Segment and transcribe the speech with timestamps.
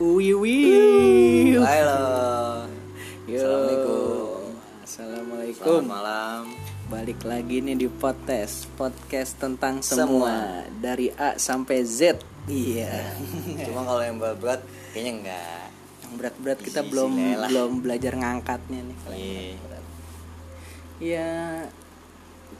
[0.00, 1.60] Uwi wiu.
[1.60, 2.64] Halo.
[3.28, 3.36] Yo.
[3.36, 4.40] Assalamualaikum.
[4.80, 5.80] Assalamualaikum.
[5.84, 6.42] Selamat malam.
[6.88, 12.16] Balik lagi nih di podcast podcast tentang semua, dari A sampai Z.
[12.48, 13.12] Iya.
[13.68, 14.64] Cuma kalau yang berat-berat
[14.96, 15.68] kayaknya enggak.
[16.00, 17.48] Yang berat-berat kita Isi- belum lah.
[17.52, 18.96] belum belajar ngangkatnya nih.
[19.12, 19.52] Iya.
[20.96, 21.30] Iya.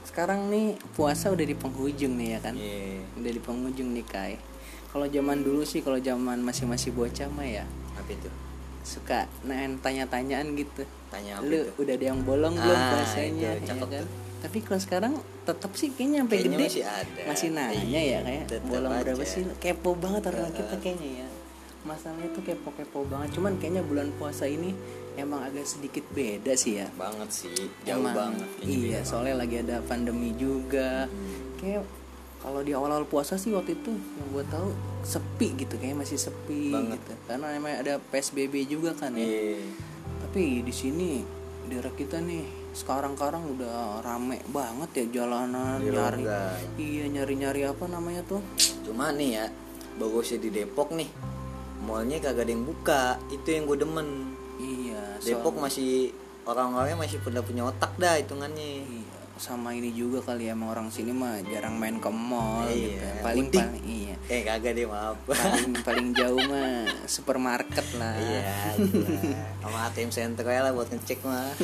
[0.05, 2.53] Sekarang nih puasa udah di penghujung nih ya kan.
[2.53, 3.01] Iya.
[3.17, 4.50] Udah di penghujung nih Kai.
[4.91, 7.63] Kalau zaman dulu sih kalau zaman masih masih bocah mah ya
[7.93, 8.29] Apa itu?
[8.81, 11.71] suka nahan tanya-tanyaan gitu Tanya apa lu itu?
[11.77, 14.07] udah ada yang bolong belum Ah, puasanya itu, ya kan tuh.
[14.41, 15.13] tapi kalau sekarang
[15.43, 17.21] tetap sih kayaknya sampai Kayaknya gede masih ada.
[17.23, 19.29] masih nanya Iya, ya kayak bolong berapa aja.
[19.29, 20.57] sih kepo banget orang Heeh.
[20.57, 21.27] kita kayaknya ya
[21.81, 24.73] masalahnya tuh kepo-kepo banget cuman kayaknya bulan puasa ini
[25.15, 27.53] emang agak sedikit beda sih ya Banget sih.
[27.83, 28.47] Jauh Emang, banget.
[28.61, 31.57] iya soalnya lagi ada pandemi juga Hmm.
[31.57, 31.81] kayak
[32.41, 34.69] kalau di awal-awal puasa sih waktu itu yang gue tahu
[35.01, 36.97] sepi gitu kayak masih sepi Banget.
[36.97, 39.61] gitu karena emang ada psbb juga kan ya Iya.
[40.21, 41.21] tapi di sini
[41.63, 42.41] daerah kita nih
[42.73, 46.23] sekarang-karang udah rame banget ya jalanan nyari
[46.75, 48.41] iya nyari-nyari apa namanya tuh
[48.81, 49.45] Cuma nih ya,
[49.95, 51.05] bagusnya di Depok nih.
[51.79, 53.01] Mallnya kagak ada yang buka.
[53.29, 54.33] Itu yang gue demen.
[54.57, 56.09] iya Depok soal- masih
[56.43, 58.81] orang-orangnya masih pada punya otak dah hitungannya.
[58.81, 62.75] iya sama ini juga kali ya emang orang sini mah jarang main ke mall Iya,
[62.93, 63.61] gitu paling mudik.
[63.61, 65.17] paling iya Eh kagak deh maaf.
[65.23, 68.75] paling paling jauh mah supermarket lah Iya,
[69.57, 71.51] sama ATM center ya lah buat ngecek mah.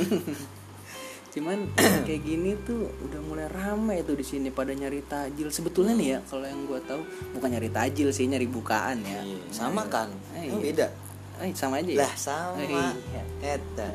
[1.27, 1.69] cuman
[2.07, 6.19] kayak gini tuh udah mulai ramai tuh di sini pada nyari tajil sebetulnya nih ya
[6.23, 10.09] kalau yang gua tahu bukan nyari tajil sih nyari bukaan ya Iya, sama kan?
[10.33, 10.57] Eh, iya.
[10.57, 10.87] beda.
[11.37, 12.57] Eh, sama aja ya Lah sama.
[12.57, 12.89] Iya.
[13.53, 13.87] Eta.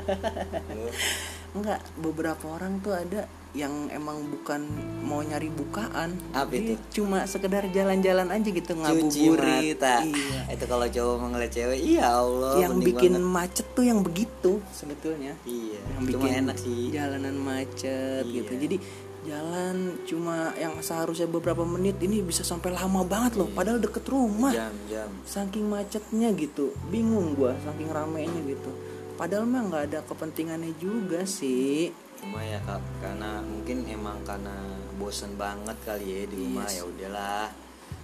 [1.57, 4.65] enggak beberapa orang tuh ada yang emang bukan
[5.03, 6.73] mau nyari bukaan Apa itu?
[6.91, 12.57] cuma sekedar jalan-jalan aja gitu ngabuburit iya Itu kalau cowok ngeliat cewek, iya Allah.
[12.59, 13.29] yang bikin banget.
[13.29, 15.81] macet tuh yang begitu sebetulnya Iya.
[15.91, 16.89] yang Cuma bikin enak sih.
[16.91, 18.35] jalanan macet Iya.
[18.35, 18.77] gitu jadi
[19.23, 24.51] jalan cuma yang seharusnya beberapa menit ini bisa sampai lama banget loh padahal deket rumah
[24.51, 25.07] Jam-jam.
[25.23, 28.67] saking macetnya gitu bingung gua saking ramainya gitu
[29.15, 34.55] padahal mah nggak ada kepentingannya juga sih Cuma ya Kak, karena mungkin emang karena
[34.95, 36.79] bosen banget kali ya di rumah Yes.
[36.79, 37.47] ya udahlah.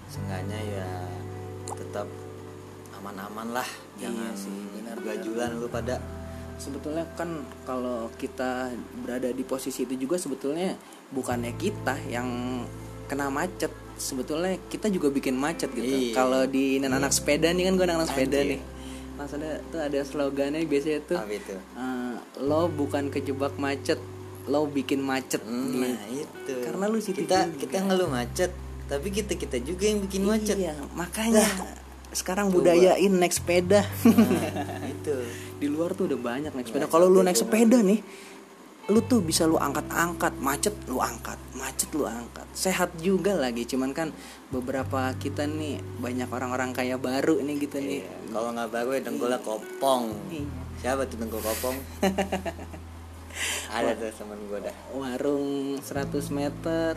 [0.08, 0.88] Seenggaknya ya
[1.70, 2.08] tetap
[2.92, 3.68] aman-aman lah.
[3.94, 5.96] Iya Jangan sih, benar, gajulan lu pada
[6.58, 7.30] sebetulnya kan
[7.62, 10.74] kalau kita berada di posisi itu juga sebetulnya
[11.08, 12.26] bukannya kita yang
[13.06, 16.18] kena macet sebetulnya kita juga bikin macet gitu Iya.
[16.18, 18.50] kalau di anak sepeda nih kan gue anak sepeda Anjir.
[18.50, 18.60] nih
[19.18, 21.54] maksudnya tuh ada slogannya biasanya tuh apa itu?
[21.54, 23.98] eh, lo bukan kejebak macet
[24.44, 25.82] lo bikin macet Hmm, gitu.
[25.82, 26.54] Nah itu.
[26.62, 27.58] karena lu situ kita juga.
[27.60, 28.50] kita ngeluh macet,
[28.86, 30.56] tapi kita kita juga yang bikin macet.
[30.56, 31.44] iya makanya
[32.10, 35.12] sekarang budayain naik sepeda Nah, itu.
[35.60, 38.00] di luar tuh udah banyak naik sepeda Nggak kalau lu naik sepeda nih
[38.88, 43.92] lu tuh bisa lu angkat-angkat macet lu angkat macet lu angkat sehat juga lagi cuman
[43.92, 44.08] kan
[44.48, 49.00] beberapa kita nih banyak orang-orang kaya baru nih gitu nih Iya, Kalau nggak baru ya
[49.02, 50.04] dengkulnya kopong.
[50.28, 50.48] Iya.
[50.78, 51.76] Siapa tuh dengkul kopong?
[53.68, 54.74] Ada tuh temen gue dah.
[54.90, 56.96] warung 100 meter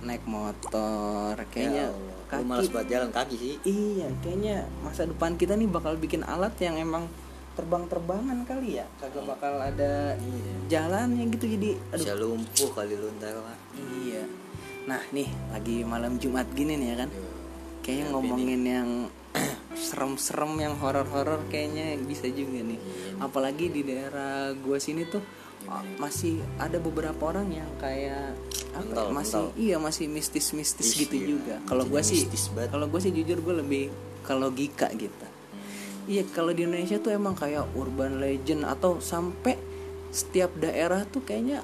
[0.00, 1.94] naik motor kayaknya Ya
[2.28, 3.54] kaki Lu malas buat jalan kaki sih.
[3.62, 7.04] iya kayaknya masa depan kita nih bakal bikin alat yang emang
[7.52, 10.52] terbang-terbangan kali ya kagak bakal ada Iya.
[10.68, 13.58] jalannya gitu jadi aduh Bisa lumpuh kali lu ntar mah.
[13.76, 14.24] Iya.
[14.88, 17.10] Nah nih lagi malam Jumat gini nih ya kan.
[17.82, 18.88] Kayaknya Tapi ngomongin yang
[19.88, 22.80] serem-serem yang horor-horor kayaknya bisa juga nih.
[22.80, 23.20] Iya.
[23.20, 25.20] Apalagi di daerah gua sini tuh
[25.68, 28.32] ah, masih ada beberapa orang yang kayak
[28.72, 29.60] apa ya, masih mental.
[29.60, 31.26] iya masih mistis-mistis gitu iya.
[31.36, 31.54] juga.
[31.68, 32.24] Kalau gua sih
[32.72, 33.92] kalau gua sih jujur gua lebih
[34.22, 35.26] ke logika gitu.
[36.04, 39.54] Iya kalau di Indonesia tuh emang kayak urban legend atau sampai
[40.10, 41.62] setiap daerah tuh kayaknya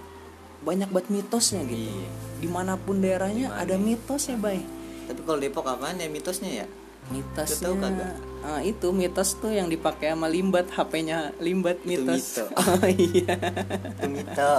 [0.62, 1.90] banyak banget mitosnya gitu.
[1.90, 2.08] Iya.
[2.38, 3.62] Di mana pun daerahnya Di mana?
[3.62, 4.62] ada mitosnya bay.
[5.06, 6.66] Tapi kalau Depok apaan ya mitosnya ya?
[7.08, 8.14] Mitosnya tahu kagak?
[8.38, 12.22] Ah, itu mitos tuh yang dipakai sama Limbat HP-nya Limbat Itu mitos.
[12.38, 12.44] mito.
[12.62, 13.34] Oh iya.
[13.96, 14.52] Itu mito.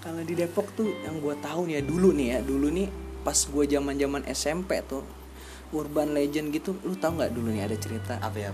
[0.00, 2.88] Kalau di Depok tuh yang gue tahu nih ya dulu nih ya dulu nih
[3.20, 5.04] pas gue zaman zaman SMP tuh
[5.74, 8.14] urban legend gitu lu tahu nggak dulu nih ada cerita?
[8.18, 8.52] Apa ya?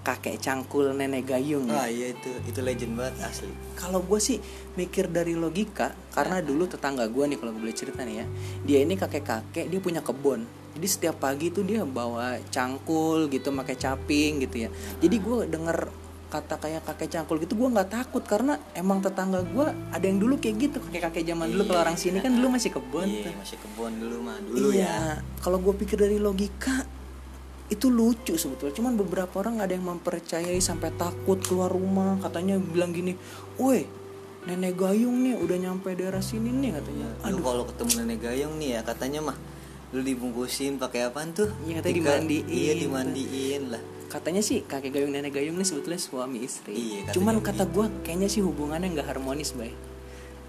[0.00, 1.68] kakek cangkul nenek gayung.
[1.68, 3.52] Ah iya itu itu legend banget asli.
[3.76, 4.40] kalau gue sih
[4.76, 8.26] mikir dari logika karena dulu tetangga gue nih kalau gue boleh cerita nih ya
[8.64, 10.48] dia ini kakek kakek dia punya kebun.
[10.70, 14.70] Jadi setiap pagi tuh dia bawa cangkul gitu pakai caping gitu ya.
[15.02, 15.78] Jadi gue denger
[16.30, 20.38] kata kayak kakek cangkul gitu gue nggak takut karena emang tetangga gue ada yang dulu
[20.38, 20.78] kayak gitu.
[20.78, 24.16] Kakek kakek zaman dulu kalau orang sini kan dulu masih kebun Iya masih kebun dulu
[24.22, 24.78] mah dulu ya.
[24.78, 24.98] iya
[25.42, 26.86] kalau gue pikir dari logika
[27.70, 28.74] itu lucu sebetulnya.
[28.74, 33.18] Cuman beberapa orang ada yang mempercayai sampai takut keluar rumah katanya bilang gini
[33.58, 33.86] woi
[34.46, 37.08] nenek gayung nih udah nyampe daerah sini nih katanya.
[37.28, 39.38] Lu kalau ketemu nenek gayung nih ya katanya mah
[39.90, 41.50] lu dibungkusin pakai apaan tuh?
[41.66, 42.44] Iya, katanya dimandiin.
[42.46, 46.74] iya dimandiin lah katanya sih kakek gayung nenek gayung nih sebetulnya suami istri.
[46.74, 49.70] Iya, cuman kata gue kayaknya sih hubungannya nggak harmonis bay.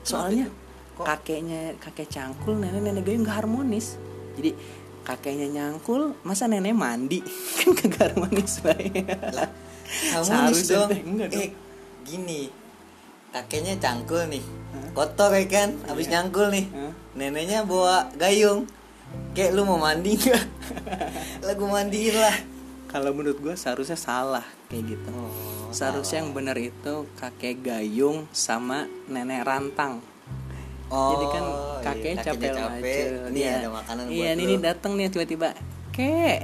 [0.02, 0.50] Soalnya
[0.98, 4.02] kakeknya kakek cangkul nenek nenek gayung nggak harmonis.
[4.34, 4.58] Jadi
[5.06, 7.22] kakeknya nyangkul masa nenek mandi?
[7.62, 8.90] Kan kagak harmonis bay.
[9.32, 9.50] Lah
[10.18, 10.90] harmonis dong.
[10.90, 11.30] dong.
[11.30, 11.54] eh
[12.02, 12.50] gini.
[13.32, 14.44] Kakeknya cangkul nih.
[14.92, 15.70] Kotor ya kan?
[15.88, 16.20] Habis Iya.
[16.20, 16.66] nyangkul nih.
[16.74, 16.92] Hah?
[17.16, 18.66] neneknya bawa gayung.
[19.36, 20.44] Kayak lu mau mandi nggak?
[21.48, 22.51] Lagu mandiin lah
[22.92, 25.10] kalau menurut gue seharusnya salah kayak gitu.
[25.16, 30.04] Oh, seharusnya yang benar itu kakek gayung sama nenek rantang.
[30.92, 33.06] Oh, jadi kan iya, kakeknya capek, capek.
[33.32, 33.56] Nih Iya.
[33.64, 35.50] ada makanan iya buat ini datang nih tiba-tiba.
[35.96, 36.40] Kek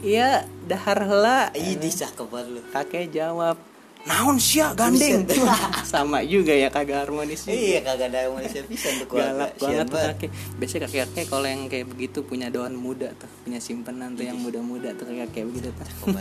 [0.00, 1.52] iya dahar hela.
[1.52, 2.60] Ih, cakep banget lu.
[2.72, 3.60] kakek jawab
[4.04, 5.24] naon sia gandeng.
[5.92, 7.56] Sama juga ya kagak harmonis juga.
[7.56, 10.30] Iya, kagak ada manusia bisa untuk galak banget tuh kakek.
[10.60, 14.36] Biasanya kakek kakek kalau yang kayak begitu punya daun muda tuh punya simpenan tuh yang
[14.36, 15.86] muda-muda tuh kayak kayak begitu tuh.
[15.88, 16.20] Ya.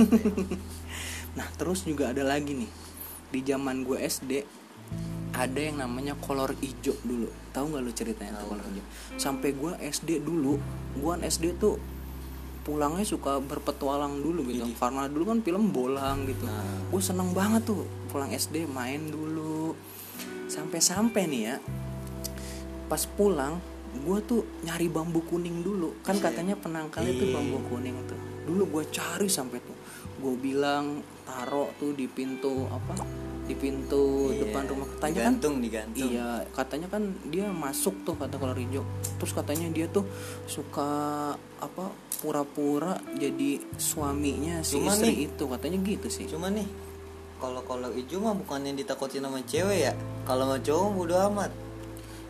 [1.38, 2.72] nah terus juga ada lagi nih.
[3.34, 4.32] Di zaman gue SD
[5.34, 7.28] ada yang namanya kolor ijo dulu.
[7.52, 8.84] Tahu nggak lu ceritanya kolor ijo?
[9.20, 10.56] Sampai gue SD dulu
[10.96, 11.76] gue kan SD tuh
[12.64, 14.64] pulangnya suka berpetualang dulu gitu.
[14.80, 16.48] Karena dulu kan film bolang gitu.
[16.48, 16.88] Nah.
[16.90, 19.76] gue seneng banget tuh pulang SD main dulu.
[20.48, 21.56] Sampai-sampai nih ya
[22.88, 23.58] pas pulang
[23.94, 25.94] gue tuh nyari bambu kuning dulu.
[26.02, 27.36] Kan katanya penangkalnya tuh Iya.
[27.38, 28.20] bambu kuning tuh.
[28.48, 29.78] Dulu gue cari sampai tuh.
[30.24, 32.96] Gue bilang taruh tuh di pintu apa?
[33.44, 34.88] Di pintu Iya, depan rumah.
[34.98, 36.10] Katanya kan digantung digantung.
[36.10, 38.88] Iya, katanya kan dia masuk tuh kata kolor hijau.
[39.20, 40.08] Terus katanya dia tuh
[40.48, 40.90] suka
[41.60, 41.86] apa
[42.24, 46.24] pura-pura jadi suaminya si Cuma istri nih- itu katanya gitu sih.
[46.26, 46.64] Cuma nih
[47.36, 49.94] kalau kolor hijau mah bukan yang ditakutin sama cewek ya.
[50.24, 51.52] Kalau sama cowok bodo amat.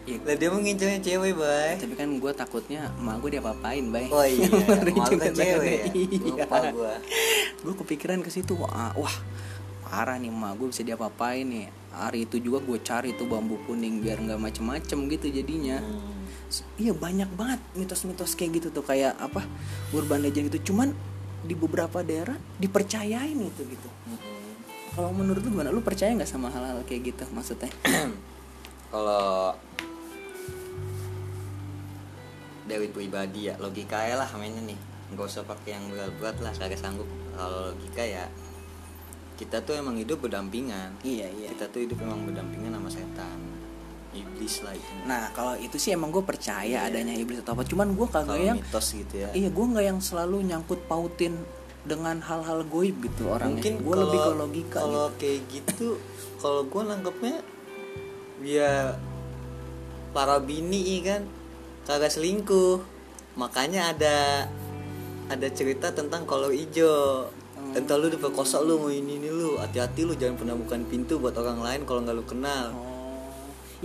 [0.04, 0.18] Iya.
[0.19, 1.78] Lah dia mengincarnya cewek, Bay.
[1.78, 4.10] Tapi kan gue takutnya emak gue diapa-apain, bay.
[4.10, 4.51] Oh iya,
[4.90, 5.86] juga kan cewek ya.
[5.94, 6.44] Iya.
[6.44, 6.94] Lupa gua.
[7.56, 9.16] gue kepikiran ke situ wah, wah
[9.86, 14.01] parah nih emak gue bisa diapa-apain nih hari itu juga gue cari tuh bambu kuning
[14.01, 16.12] biar nggak macem-macem gitu jadinya Hmm.
[16.78, 19.42] Iya banyak banget mitos-mitos kayak gitu tuh kayak apa
[19.96, 20.74] urban legend gitu.
[20.74, 20.94] Cuman
[21.44, 23.90] di beberapa daerah dipercayain itu gitu.
[24.08, 24.42] Mm-mm.
[24.94, 25.74] kalau menurut lu gimana?
[25.74, 27.74] Lu percaya nggak sama hal-hal kayak gitu maksudnya?
[28.94, 29.58] Kalau
[32.70, 34.78] dari pribadi ya logika ya lah mainnya nih.
[35.18, 37.10] Nggak usah pakai yang berat-berat lah kagak sanggup.
[37.34, 38.30] Kalau logika ya
[39.42, 40.94] kita tuh emang hidup berdampingan.
[41.02, 41.50] Iya iya.
[41.58, 43.62] Kita tuh hidup emang berdampingan sama setan
[44.13, 44.92] iblis lah itu.
[45.04, 47.65] Nah kalau itu sih emang gue percaya adanya iblis atau apa.
[47.65, 49.30] Cuman gue kagak kalau yang mitos gitu ya.
[49.33, 51.33] Iya gue nggak yang selalu nyangkut pautin
[51.83, 53.60] dengan hal-hal goib gitu orangnya.
[53.60, 55.18] Mungkin gue lebih ke kalau- logika kalau gitu.
[55.19, 55.88] kayak gitu
[56.38, 57.36] kalau gue nangkepnya
[58.42, 58.74] ya
[60.12, 61.25] para bini kan?
[61.83, 62.80] Kagak selingkuh.
[63.33, 64.48] Makanya ada
[65.25, 67.80] ada cerita tentang kolor ijo Hmm.
[67.80, 69.56] entar lu diperkosa lu mau ini ini lu.
[69.56, 72.66] Hati-hati lu jangan pernah bukan pintu buat orang lain kalau nggak lu kenal.
[72.71, 72.93] Oh.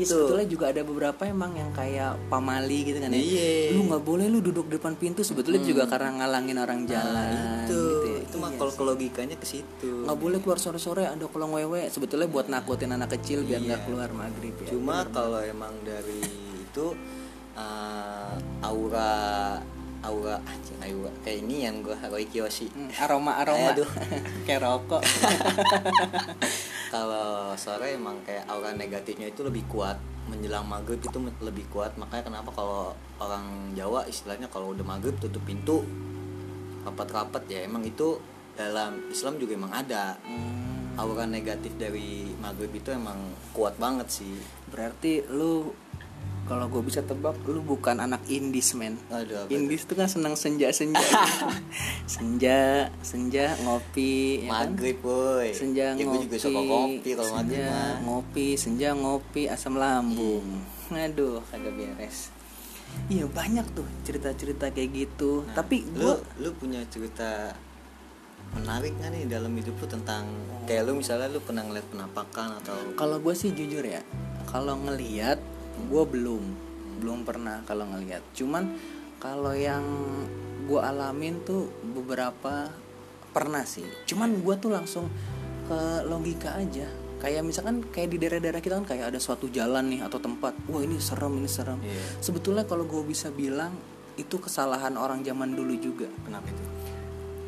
[0.01, 0.29] Tuh.
[0.29, 3.19] sebetulnya juga ada beberapa emang yang kayak pamali gitu kan ya.
[3.19, 3.73] Iya.
[3.73, 7.29] Lu nggak boleh lu duduk depan pintu sebetulnya juga karena ngalangin orang jalan.
[7.29, 8.21] Nah, itu gitu ya.
[8.23, 8.85] itu mah Iya kalau sih.
[8.85, 13.43] logikanya ke situ nggak boleh keluar sore-sore ada kolong wewe sebetulnya buat nakutin anak kecil
[13.43, 13.87] biar nggak Iya.
[13.87, 14.69] keluar maghrib ya.
[14.69, 16.21] cuma kalau emang dari
[16.61, 16.93] itu
[17.55, 19.59] uh, aura
[19.99, 23.89] aura ah, cing, aura kayak ini yang gue Roy Kiyoshi Hmm, aroma aroma Aduh.
[24.47, 25.03] kayak rokok.
[26.89, 31.97] kalau sore emang kayak aura negatifnya itu lebih kuat menjelang maghrib itu lebih kuat.
[31.97, 35.83] Makanya kenapa kalau orang Jawa istilahnya kalau udah maghrib tutup pintu
[36.85, 38.21] rapat-rapat ya emang itu
[38.55, 40.21] dalam Islam juga emang ada.
[40.23, 43.19] Hmm, aura negatif dari maghrib itu emang
[43.57, 44.37] kuat banget sih.
[44.69, 45.73] Berarti lu
[46.49, 48.97] kalau gue bisa tebak lu bukan anak indis men.
[49.13, 49.95] aduh tuh?
[49.95, 50.97] kan senang senja-senja.
[50.97, 51.47] Gitu.
[52.19, 54.73] senja, senja ngopi ya kan?
[54.73, 57.97] maghrib boy senja ya, ngopi juga suka kopi kalau maghrib senja mah.
[58.09, 60.47] ngopi senja ngopi asam lambung.
[60.89, 62.33] Aduh kagak beres.
[63.13, 65.45] Iya banyak tuh cerita-cerita kayak gitu.
[65.45, 67.53] Nah, tapi lu gua lu punya cerita
[68.57, 70.25] menarik nggak nih dalam hidup lu tentang
[70.65, 74.01] kayak lu misalnya lu pernah ngeliat penampakan atau kalau gue sih jujur ya
[74.49, 75.37] kalau ngelihat
[75.87, 76.43] gue belum
[76.99, 78.75] belum pernah kalau ngelihat cuman
[79.23, 79.83] kalau yang
[80.69, 81.67] gue alamin tuh
[81.97, 82.69] beberapa
[83.33, 83.87] pernah sih.
[84.05, 85.07] Cuman gue tuh langsung
[85.65, 86.87] ke logika aja.
[87.19, 90.55] Kayak misalkan kayak di daerah-daerah kita kan kayak ada suatu jalan nih atau tempat.
[90.71, 91.81] Wah ini serem ini serem.
[91.83, 92.23] Iya.
[92.23, 93.75] sebetulnya kalau gue bisa bilang
[94.19, 96.07] itu kesalahan orang zaman dulu juga.
[96.23, 96.65] Kenapa itu?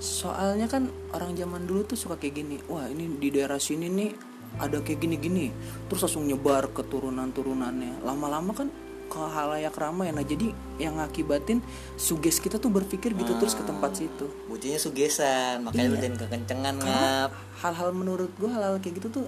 [0.00, 2.56] Soalnya kan orang zaman dulu tuh suka kayak gini.
[2.66, 5.54] Wah ini di daerah sini nih ada kayak gini-gini
[5.86, 8.68] terus langsung nyebar ke turunan-turunannya lama-lama kan
[9.06, 11.58] ke halayak ramai nah jadi yang ngakibatin
[11.94, 16.02] suges kita tuh berpikir gitu terus ke tempat situ Bucinya sugesan, makanya lu Iya.
[16.04, 17.30] jangan kekencengan ngap.
[17.60, 19.26] hal-hal menurut gue hal-hal kayak gitu tuh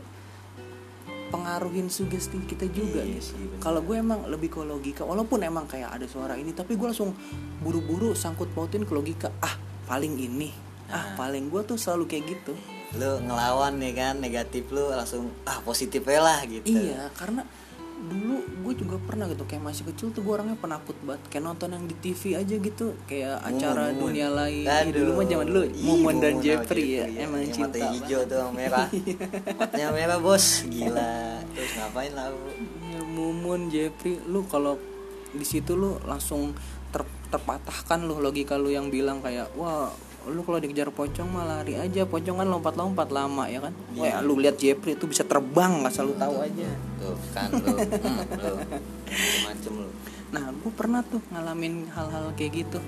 [1.29, 3.23] pengaruhin sugesti kita juga Iya nih.
[3.25, 3.59] sih, bener.
[3.59, 7.17] Kalau gue emang lebih ke logika, walaupun emang kayak ada suara ini, tapi gue langsung
[7.59, 9.33] buru-buru sangkut pautin ke logika.
[9.41, 10.53] Ah, paling ini,
[10.87, 12.53] ah paling gue tuh selalu kayak gitu.
[12.99, 16.69] Lu ngelawan nih kan negatif lu langsung ah positif lah gitu.
[16.69, 17.45] Iya, karena
[18.03, 21.71] dulu gue juga pernah gitu kayak masih kecil tuh gue orangnya penakut banget kayak nonton
[21.71, 24.11] yang di TV aja gitu kayak acara Mumun.
[24.11, 24.91] dunia lain Aduh.
[24.91, 28.89] dulu mah zaman dulu Mumun dan Jeffrey ya emang Yang cinta matanya hijau tuh merah.
[29.63, 31.15] Matanya merah bos, gila.
[31.55, 32.39] Terus ngapain lah lu?
[32.91, 34.75] Ya, Mumun, Jeffrey, lu kalau
[35.31, 36.53] di situ lu langsung
[36.91, 39.89] ter- terpatahkan lu logika lu yang bilang kayak wah
[40.31, 42.07] lu kalau dikejar pocong mah lari aja.
[42.07, 43.75] Pocong kan lompat-lompat lama ya kan?
[43.99, 46.69] Wah lu lihat Jeffrey itu bisa terbang nggak selalu tahu aja.
[47.03, 48.55] Tuh kan lu, hmm, lu.
[49.47, 49.91] Macem lu.
[50.33, 52.79] nah gue pernah tuh ngalamin hal-hal kayak gitu.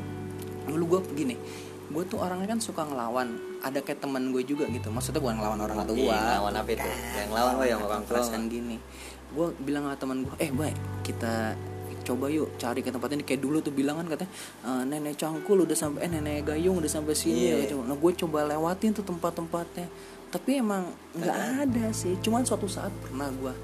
[0.71, 1.37] Dulu gue begini
[1.85, 3.39] gue tuh orangnya kan suka ngelawan.
[3.61, 4.89] Ada kayak teman gue juga gitu.
[4.91, 6.89] Maksudnya bukan ngelawan orang tua Iya, gue ngelawan apa itu?
[6.91, 8.11] Yang ngelawan gua yang orang tua.
[8.19, 8.77] perasaan gini.
[9.31, 11.55] Gue bilang sama teman gue eh baik kita
[12.05, 13.25] coba yuk cari ke tempat ini.
[13.25, 14.31] Kayak dulu tuh bilang kan katanya
[14.63, 17.41] "Eh, nenek cangkul udah sampai eh nenek gayung udah sampai sini.
[17.43, 17.51] Iya.
[17.51, 17.81] ya gitu.
[17.81, 19.89] nah gue coba lewatin tuh tempat-tempatnya.
[20.29, 22.15] Tapi emang nggak ada sih.
[22.19, 23.55] Cuman suatu saat pernah gue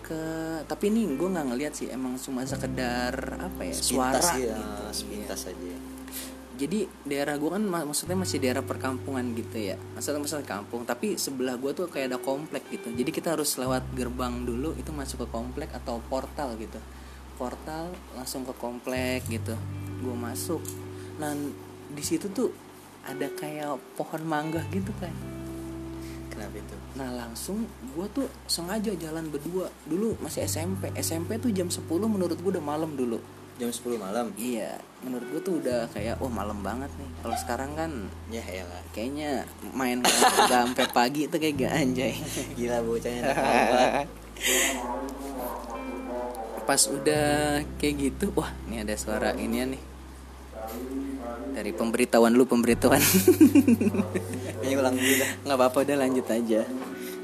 [0.00, 0.20] ke
[0.64, 1.88] tapi ini gue nggak ngeliat sih.
[1.88, 4.84] Emang cuma sekedar apa ya suara Sepintas ya, gitu.
[4.94, 5.74] sepintas aja.
[6.56, 9.76] jadi daerah gue kan mak- maksudnya masih daerah perkampungan gitu ya.
[9.92, 10.84] Maksudnya maksudnya kampung.
[10.84, 12.88] Tapi sebelah gue tuh kayak ada komplek gitu.
[12.96, 16.80] Jadi kita harus lewat gerbang dulu itu masuk ke komplek atau portal gitu
[17.36, 19.54] portal langsung ke komplek gitu
[20.00, 20.60] gue masuk
[21.16, 21.32] nah
[21.88, 22.50] di situ tuh
[23.04, 25.12] ada kayak pohon mangga gitu kan
[26.26, 26.76] Kenapa itu?
[26.92, 32.36] nah langsung gue tuh sengaja jalan berdua dulu masih SMP SMP tuh jam 10 menurut
[32.36, 33.16] gue udah malam dulu
[33.56, 34.36] Jam 10 malam.
[34.36, 37.08] Iya, menurut gue tuh udah kayak oh malam banget nih.
[37.24, 37.88] Kalau sekarang kan
[38.28, 38.84] Ya elah.
[38.92, 40.04] kayaknya main
[40.44, 42.12] sampai pagi tuh kayak gak anjay.
[42.60, 43.32] Gila bocahnya.
[46.66, 49.82] Pas udah kayak gitu, wah ini ada suara ini nih.
[51.54, 53.00] Dari pemberitahuan lu pemberitahuan.
[54.66, 55.30] Ini ulang dulu dah.
[55.46, 56.66] nggak apa-apa udah lanjut aja.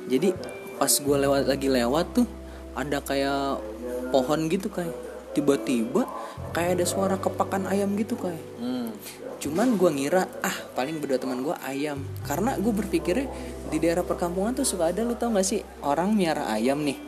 [0.06, 0.30] Jadi
[0.78, 2.26] pas gue lewat lagi lewat tuh
[2.72, 3.61] ada kayak
[4.08, 4.94] pohon gitu kayak
[5.32, 6.04] tiba-tiba
[6.52, 8.92] kayak ada suara kepakan ayam gitu kayak Hmm.
[9.38, 13.26] cuman gue ngira ah paling berdua teman gue ayam karena gue berpikirnya
[13.68, 16.99] di daerah perkampungan tuh suka ada lu tau gak sih orang miara ayam nih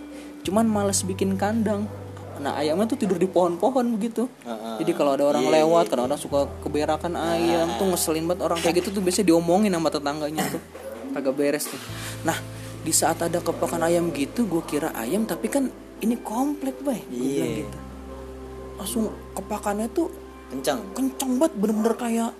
[0.42, 1.84] cuman males bikin kandang
[2.34, 4.82] nah ayamnya tuh tidur di pohon-pohon begitu Heeh.
[4.82, 8.74] jadi kalau ada orang Iya, lewat kadang-kadang suka keberakan ayam tuh ngeselin banget orang kayak
[8.80, 10.62] gitu tuh biasanya diomongin sama tetangganya tuh.
[11.10, 11.78] Kagak beres tuh.
[12.22, 12.34] Nah
[12.82, 17.06] di saat ada kepakan ayam gitu gue kira ayam tapi kan ini komplek bay.
[17.06, 17.62] Iya.
[17.62, 17.78] gitu.
[18.74, 20.10] Langsung kepakannya tuh
[20.44, 20.82] Kencang.
[20.92, 22.30] kencang banget bener-bener kayak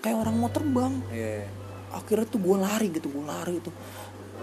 [0.00, 0.92] kayak orang mau terbang.
[1.08, 1.44] Iya.
[1.92, 3.68] akhirnya tuh gue lari gitu gue lari itu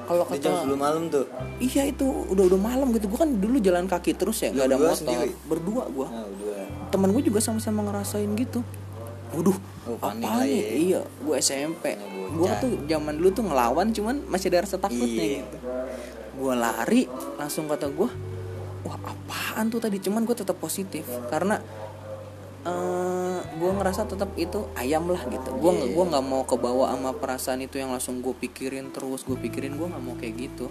[0.09, 1.25] kalau Ini jam kata 10 malam tuh.
[1.59, 4.77] iya itu udah udah malam gitu gue kan dulu jalan kaki terus ya nggak ada
[4.79, 5.29] motor sendiri?
[5.45, 6.65] berdua gue Nah, udah.
[6.89, 8.65] teman gue juga sama-sama ngerasain gitu
[9.29, 9.53] waduh
[9.85, 10.69] Oh, apa nih ya.
[10.75, 12.01] iya gue SMP Nah,
[12.31, 15.39] gue tuh zaman dulu tuh ngelawan cuman masih ada rasa takutnya Iya.
[15.39, 15.57] gitu
[16.35, 17.01] gue lari
[17.35, 18.09] langsung kata gue
[18.81, 21.61] wah apaan tuh tadi cuman gue tetap positif karena
[22.61, 23.18] eh
[23.49, 25.85] gue ngerasa tetap itu ayam lah gitu gue Iya.
[25.91, 29.85] gua nggak mau kebawa sama perasaan itu yang langsung gue pikirin terus gue pikirin gue
[29.85, 30.65] nggak mau kayak gitu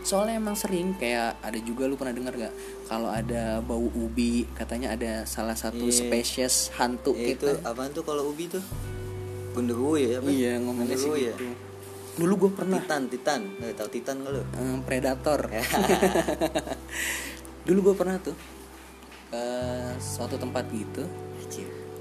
[0.00, 2.54] soalnya emang sering kayak ada juga lu pernah dengar gak
[2.86, 6.06] kalau ada bau ubi katanya ada salah satu Iya.
[6.06, 8.62] spesies hantu itu gitu apaan tuh kalau ubi tuh?
[9.50, 10.28] Genderuwo ya apa?
[10.28, 11.34] iya ngomongnya sih ya.
[11.34, 11.50] gitu
[12.16, 13.40] dulu gue pernah Titan, Titan.
[13.60, 14.42] Eh, tahu Titan nggak lu?
[14.86, 15.40] predator
[17.66, 18.36] dulu gue pernah tuh
[19.26, 19.42] ke
[19.98, 21.02] suatu tempat gitu.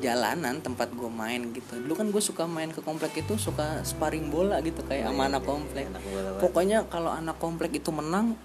[0.03, 1.79] Jalanan tempat gue main gitu.
[1.79, 5.43] Dulu kan gue suka main ke komplek itu suka sparring bola gitu kayak sama anak
[5.47, 5.87] komplek.
[5.87, 6.41] Anak bola banget.
[6.43, 8.35] pokoknya kalau anak komplek itu menang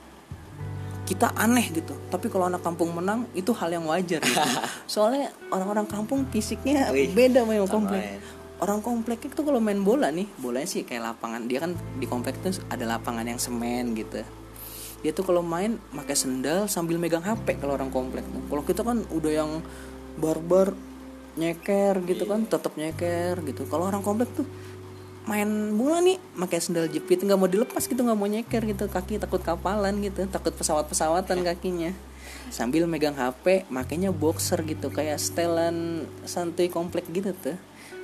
[1.06, 1.94] kita aneh gitu.
[2.06, 4.50] Tapi kalau anak kampung menang itu hal yang wajar gitu.
[4.94, 8.02] soalnya orang-orang kampung fisiknya Wih, beda sama yang sama komplek.
[8.60, 11.50] orang komplek itu kalau main bola nih bolanya sih kayak lapangan.
[11.50, 14.22] Dia kan di komplek itu ada lapangan yang semen gitu.
[15.00, 18.42] Dia tuh kalau main pakai sendal sambil megang HP kalau orang komplek tuh.
[18.46, 19.50] Kalau kita kan udah yang
[20.20, 20.76] barbar
[21.40, 23.64] nyeker gitu kan tetap nyeker gitu.
[23.64, 24.44] Kalau orang komplek tuh
[25.24, 28.84] main bola nih pakai sendal jepit nggak mau dilepas gitu nggak mau nyeker gitu.
[28.86, 31.96] Kaki takut kapalan gitu takut pesawat pesawatan kakinya.
[32.52, 37.56] Sambil megang HP makanya boxer gitu kayak setelan santai komplek gitu tuh.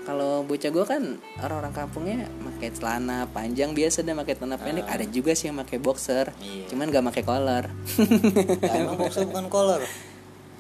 [0.07, 1.03] Kalau bocah gue kan
[1.43, 4.87] orang-orang kampungnya pakai celana panjang biasa deh pakai celana pendek.
[4.87, 6.71] Ada juga sih yang pakai boxer Iya.
[6.71, 7.65] cuman gak pakai collar.
[7.67, 9.83] Lah, emang boxer bukan collar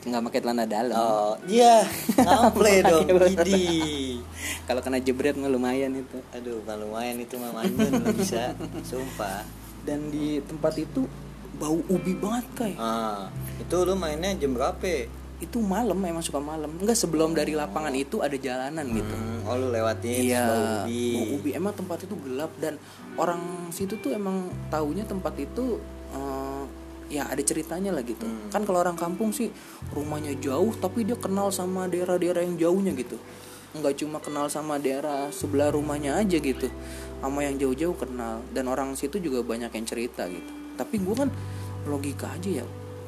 [0.06, 0.94] nggak pakai celana dalam.
[0.94, 1.82] Oh iya.
[2.14, 4.22] Ngample dong idi.
[4.68, 6.18] kalau kena jebret mah lumayan itu.
[6.30, 8.54] Aduh kan lumayan itu mah manjun lo bisa
[8.86, 9.42] sumpah.
[9.82, 11.06] Dan di tempat itu
[11.56, 15.08] bau ubi banget kai ah itu lu mainnya jam berapa?
[15.36, 16.80] Itu malam emang suka malam.
[16.80, 19.14] Enggak sebelum dari lapangan itu ada jalanan gitu.
[19.16, 21.04] Hmm, oh lu lewatin iya bau ubi.
[21.12, 21.50] bau ubi.
[21.56, 22.80] Emang tempat itu gelap dan
[23.16, 25.80] orang situ tuh emang taunya tempat itu
[26.12, 26.55] eh,
[27.06, 28.26] ya ada ceritanya lah gitu.
[28.26, 28.50] Hmm.
[28.50, 29.50] kan kalau orang kampung sih
[29.94, 33.16] rumahnya jauh tapi dia kenal sama daerah-daerah yang jauhnya gitu.
[33.76, 36.66] Nggak cuma kenal sama daerah sebelah rumahnya aja gitu.
[37.20, 38.40] Sama yang jauh-jauh kenal.
[38.50, 40.50] Dan orang situ juga banyak yang cerita gitu.
[40.75, 41.28] Tapi gue kan
[41.84, 42.66] logika aja ya.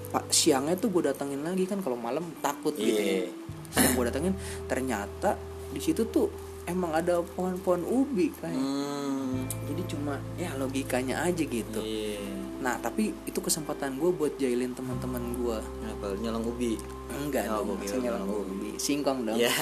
[0.09, 3.17] Pak siangnya tuh gue datangin lagi kan kalau malam takut gitu ya.
[3.25, 3.33] Iya.
[3.69, 4.33] siang gue datengin
[4.65, 5.37] ternyata
[5.69, 6.33] di situ tuh
[6.65, 9.45] emang ada pohon-pohon ubi kan Hmm.
[9.69, 11.81] jadi cuma ya logikanya aja gitu.
[11.85, 12.48] Iya.
[12.59, 16.75] Nah tapi itu kesempatan gue buat jailin teman-teman gue Kenapa nyolong ubi?
[17.09, 18.71] enggak Oh, dong maksudnya nyolong nyolong ubi.
[18.77, 19.39] Singkong dong.
[19.39, 19.53] Iya.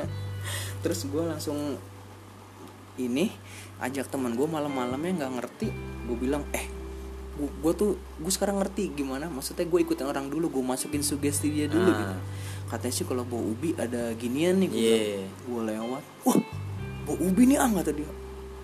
[0.82, 1.56] terus gue langsung
[2.94, 3.32] ini
[3.78, 5.68] ajak teman gue malam-malamnya nggak ngerti.
[6.04, 6.68] Gue bilang eh
[7.34, 9.26] gue tuh gue sekarang ngerti gimana.
[9.26, 11.96] Maksudnya gue ikutin orang dulu gue masukin sugesti dia dulu Ah.
[11.96, 12.16] gitu.
[12.68, 16.02] Katanya sih kalau bau ubi ada ginian nih gue gue lewat.
[16.22, 16.38] Wah
[17.02, 18.10] bau ubi nih ah kata dia.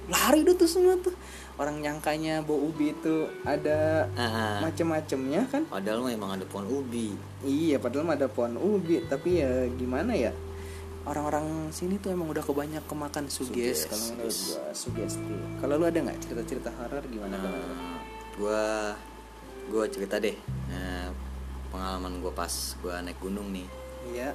[0.07, 1.13] Lari dah tuh semua tuh
[1.59, 7.19] orang nyangkanya bau ubi itu ada Ah, macem-macemnya kan Padahal mah emang ada pohon ubi.
[7.43, 10.31] Iya, padahal mah ada pohon ubi, tapi ya gimana ya?
[11.03, 14.55] Orang-orang sini tuh emang udah kebanyak kemakan suges Suges, kalau menurut suges.
[14.55, 15.35] gua sugesti.
[15.59, 17.59] Kalau lu ada nggak cerita-cerita horor gimana kalau?
[17.59, 17.99] Nah,
[18.37, 18.63] gua
[19.73, 20.37] gua cerita deh.
[20.69, 21.09] Nah,
[21.73, 22.53] pengalaman gua pas
[22.85, 23.67] gua naik gunung nih.
[24.13, 24.31] Iya.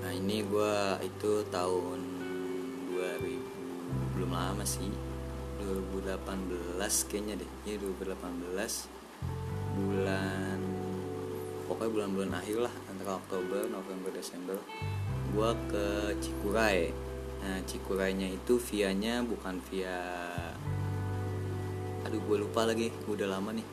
[0.00, 2.00] Nah, ini gua itu tahun
[2.88, 3.35] 2000 belum
[4.36, 4.92] lama sih.
[5.64, 7.50] 2018 kayaknya deh.
[7.64, 8.92] Iya 2018
[9.76, 10.58] bulan
[11.66, 14.56] pokoknya bulan-bulan akhir lah antara Oktober, November, Desember
[15.34, 16.94] gua ke Cikuray.
[17.36, 20.00] Nah, Cikuraynya itu vianya bukan via
[22.06, 22.94] Aduh, gue lupa lagi.
[23.10, 23.66] Udah lama nih.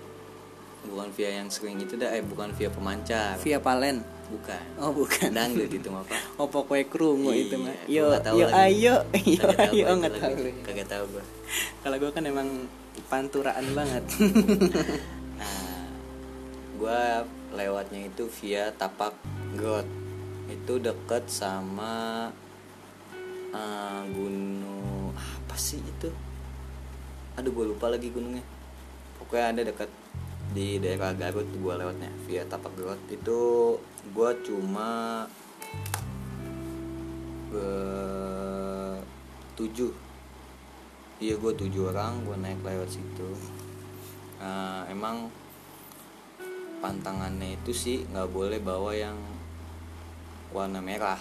[0.90, 3.38] Bukan via yang sering itu dah, eh bukan via pemancar.
[3.40, 4.02] Via Palen.
[4.32, 4.66] Bukan.
[4.80, 5.30] Oh, bukan.
[5.36, 6.16] Dangdut itu mah apa?
[6.40, 7.76] Oh, pokoknya krungu Iya, itu mah.
[7.86, 8.06] Yo,
[8.40, 8.96] yo ayo,
[9.28, 10.34] yo ayo nggak tahu.
[10.64, 11.24] Kagak tahu gua.
[11.84, 12.50] Kalau gua kan emang
[13.08, 14.04] panturaan banget.
[15.34, 15.84] Nah,
[16.80, 19.12] gua lewatnya itu via Tapak
[19.60, 19.84] Grot.
[20.48, 22.32] Itu deket sama
[23.52, 26.08] eh, gunung apa sih itu?
[27.36, 28.46] Aduh, gue lupa lagi gunungnya.
[29.20, 29.90] Pokoknya ada dekat
[30.54, 33.02] di daerah Garut gua lewatnya via Tapak Grot.
[33.12, 33.42] Itu
[34.12, 35.24] gua cuma
[39.54, 39.92] tujuh
[41.20, 43.30] iya gue tujuh orang gue naik lewat situ
[44.36, 45.32] Nah, emang
[46.78, 49.16] pantangannya itu sih nggak boleh bawa yang
[50.50, 51.20] warna merah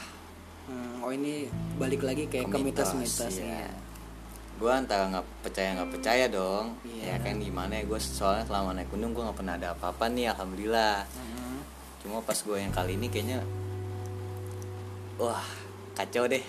[0.62, 3.66] Hmm, oh ini balik lagi kayak ke mitos-mitosnya.
[4.54, 7.14] gue antara nggak percaya nggak percaya dong Iya.
[7.14, 10.30] ya kan gimana ya gue soalnya selama naik gunung gue nggak pernah ada apa-apa nih
[10.30, 11.41] alhamdulillah Hmm.
[12.02, 13.38] Cuma pas gue yang kali ini kayaknya
[15.22, 15.42] wah
[15.94, 16.42] kacau deh.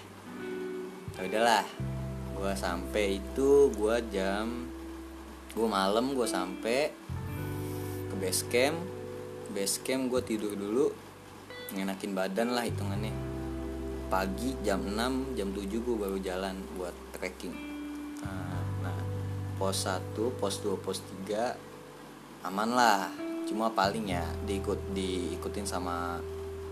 [1.14, 1.66] Ya udahlah
[2.34, 4.66] gue sampai itu gue jam
[5.54, 6.90] gue malam gue sampai
[8.10, 8.78] ke base camp.
[9.54, 10.90] Base camp gue tidur dulu
[11.78, 13.14] ngenakin badan lah hitungannya.
[14.10, 17.54] Pagi jam 6 jam 7 gue baru jalan buat trekking.
[18.26, 19.00] Nah, nah
[19.58, 20.98] pos 1 pos 2 pos
[21.30, 23.23] 3 aman lah
[23.54, 26.18] cuma paling ya diikut diikutin sama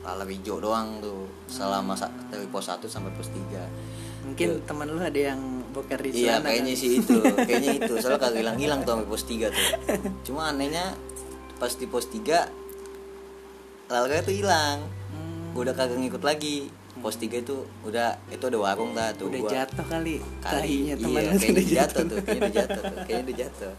[0.01, 4.97] lalar hijau doang tuh selama sa- dari pos 1 sampai pos 3 Mungkin teman lu
[4.97, 5.41] ada yang
[5.71, 6.81] boker di iya sana kayaknya kali.
[6.81, 7.17] sih itu
[7.47, 9.65] kayaknya itu soalnya kagak hilang hilang tuh sampai pos 3 tuh.
[10.23, 10.85] Cuma anehnya
[11.57, 12.49] pas di pos 3
[13.87, 14.77] lalarnya tuh hilang.
[15.09, 16.69] Hmm, gue udah kagak ngikut lagi.
[16.97, 20.69] Pos 3 itu udah itu ada warung lah tuh udah gua- jatuh kali kali.
[20.85, 22.01] iya kayaknya udah udah jatuh.
[22.03, 23.73] tuh kayaknya udah jatuh tuh kayaknya udah jatuh.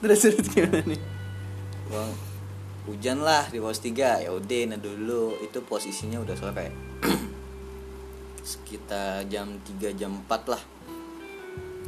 [0.00, 1.00] Terus terus gimana nih
[1.90, 2.06] gua
[2.88, 5.36] hujan lah di pos 3 ya udah nah dulu.
[5.44, 6.68] Itu posisinya udah sore.
[8.50, 10.62] Sekitar jam 3 jam 4 lah.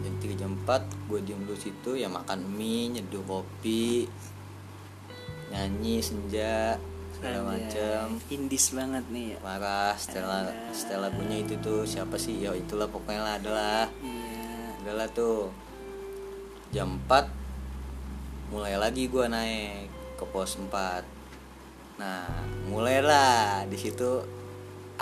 [0.02, 1.96] Jam 3 jam 4 gue diem dulu situ.
[1.96, 4.10] Ya makan mie nyeduh kopi
[5.52, 6.80] nyanyi senja
[7.12, 8.18] segala macem.
[8.32, 9.38] indis banget nih ya.
[9.44, 12.40] Marah setelah setelah lagunya itu tuh siapa sih?
[12.40, 13.84] Ya itulah pokoknya lah adalah.
[14.00, 14.80] Iya.
[14.82, 15.48] Udahlah tuh.
[16.72, 17.41] Jam 4
[18.52, 19.88] mulai lagi gua naik
[20.20, 20.68] ke pos 4
[21.96, 22.28] nah
[22.68, 24.22] mulailah di situ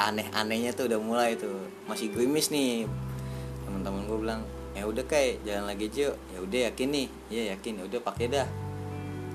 [0.00, 1.68] aneh-anehnya tuh udah mulai tuh.
[1.84, 2.88] Masih gerimis nih.
[3.68, 7.08] Teman-teman gue bilang ya udah kayak jalan lagi aja yuk." ya udah yakin nih.
[7.28, 7.72] Ya yakin.
[7.80, 8.48] Ya udah pakai dah.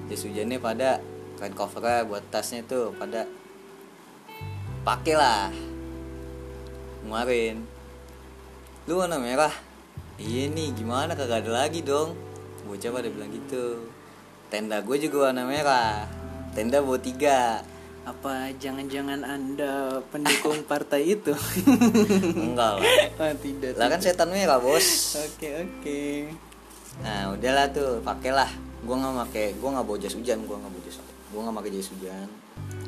[0.10, 1.02] Jas hujannya pada
[1.36, 3.28] kain covernya buat tasnya tuh pada
[4.88, 5.52] pakai lah
[7.04, 7.66] kemarin
[8.86, 9.52] lu warna merah?
[10.22, 11.18] Iya nih gimana?
[11.18, 12.14] Kagak ada lagi dong.
[12.70, 13.82] Bocah pada bilang gitu
[14.56, 16.08] tenda gue juga warna merah.
[16.56, 17.60] Tenda bawa tiga.
[18.08, 21.36] Apa jangan-jangan anda pendukung partai itu?
[22.40, 22.84] Enggak lah.
[23.20, 25.20] Oh, tidak lah kan setan merah bos.
[25.20, 26.04] Oke oke.
[27.04, 28.48] Nah udahlah tuh pakailah.
[28.88, 31.72] Gue nggak pakai gue nggak bawa jas hujan gue nggak bawa jas gue nggak pakai
[31.76, 32.28] jas hujan.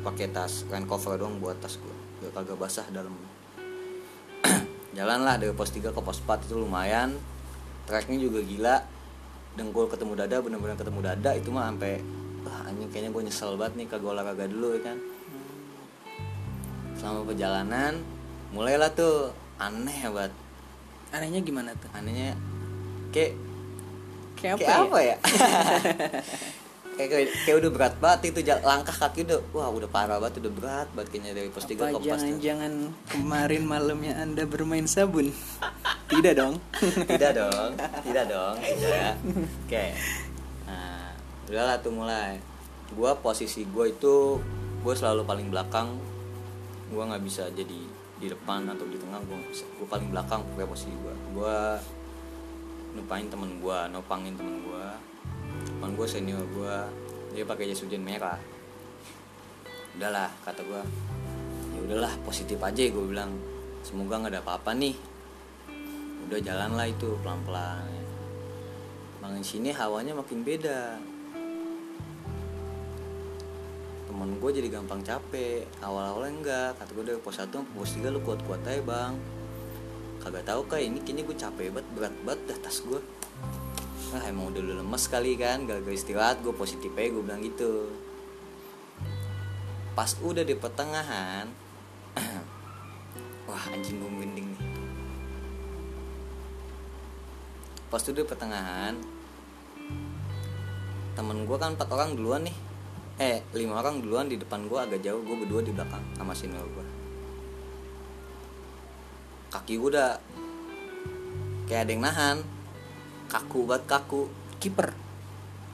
[0.00, 3.12] Pakai tas rain cover doang buat tas gue biar kagak basah dalam.
[4.96, 7.12] Jalan lah dari pos 3 ke pos 4 itu lumayan.
[7.84, 8.97] Treknya juga gila
[9.58, 11.98] dengkul ketemu dada bener-bener ketemu dada itu mah sampai
[12.46, 14.98] wah anjing kayaknya gue nyesel banget nih kagak olahraga dulu ya kan.
[16.94, 17.92] Selama perjalanan
[18.54, 20.32] mulailah tuh aneh banget.
[21.10, 21.90] Anehnya gimana tuh?
[21.90, 22.38] Anehnya
[23.10, 23.34] kayak
[24.38, 24.86] kayak apa, kayak ya?
[24.86, 25.16] apa ya,
[27.06, 30.88] kayak, kayak udah berat banget itu langkah kaki udah wah udah parah banget udah berat
[30.98, 32.72] banget kayaknya dari pos 3 apa ke pos 4 jangan-jangan
[33.06, 35.30] kemarin malamnya anda bermain sabun?
[36.10, 36.56] Tidak dong.
[36.80, 37.70] Tidak dong.
[37.78, 38.56] Tidak dong.
[38.58, 39.12] Tidak
[39.68, 39.84] oke.
[40.66, 41.12] Nah
[41.46, 42.40] udahlah tuh mulai.
[42.96, 44.40] Gua posisi gua itu
[44.80, 45.94] gua selalu paling belakang.
[46.88, 47.80] Gua nggak bisa jadi
[48.18, 49.20] di depan atau di tengah
[49.52, 49.68] bisa.
[49.76, 51.14] Gua paling belakang kayak posisi gua.
[51.36, 51.56] Gua
[52.96, 54.96] nupain temen gua nopangin temen gua
[55.66, 56.86] temen gua senior gua
[57.34, 58.38] dia pakai jas hujan merah.
[59.98, 60.82] Udahlah kata gua
[61.74, 63.34] ya udahlah positif aja gue bilang.
[63.82, 64.94] Semoga nggak ada apa-apa nih.
[66.28, 67.98] Udah jalan lah itu pelan pelan
[69.28, 70.96] makin sini hawanya makin beda.
[74.08, 75.68] Temen gue jadi gampang capek.
[75.84, 76.70] Awal awalnya enggak.
[76.80, 79.14] Kata gue dari pos 1 sampai pos 3 lu kuat kuat aja bang.
[80.18, 83.00] Kagak tahu kayak ini kayaknya gue capek banget berat banget dah tas gue
[84.16, 87.92] ah emang udah lemes kali kan gak istirahat gue positif aja gue bilang gitu.
[89.92, 91.50] Pas udah di pertengahan
[93.48, 94.62] wah anjing gue merinding nih.
[97.92, 98.94] Pas udah di pertengahan
[101.18, 102.56] temen gue kan empat orang duluan nih.
[103.18, 106.64] Eh lima orang duluan di depan gue agak jauh gue berdua di belakang sama senior
[106.64, 106.98] gue
[109.48, 110.20] kaki gue udah
[111.68, 112.36] kayak ada yang nahan
[113.28, 114.26] kaku banget kaku.
[114.58, 114.90] Kiper?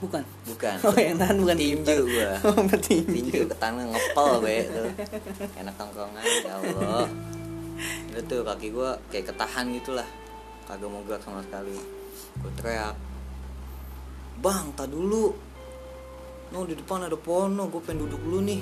[0.03, 0.23] Bukan.
[0.45, 0.75] Bukan.
[0.83, 4.89] Oh yang nahan bukan tinju gue oh bertinju tinju ke tanah ngepel be tuh
[5.55, 7.07] enak tongkrongan ya Allah.
[8.11, 10.07] Itu tuh kaki gue kayak ketahan gitulah.
[10.67, 11.79] Kagak mau gerak sama sekali.
[12.43, 12.95] Gue teriak.
[14.43, 15.31] Bang tak dulu.
[16.51, 18.61] No di depan ada pono gue pengen duduk dulu nih.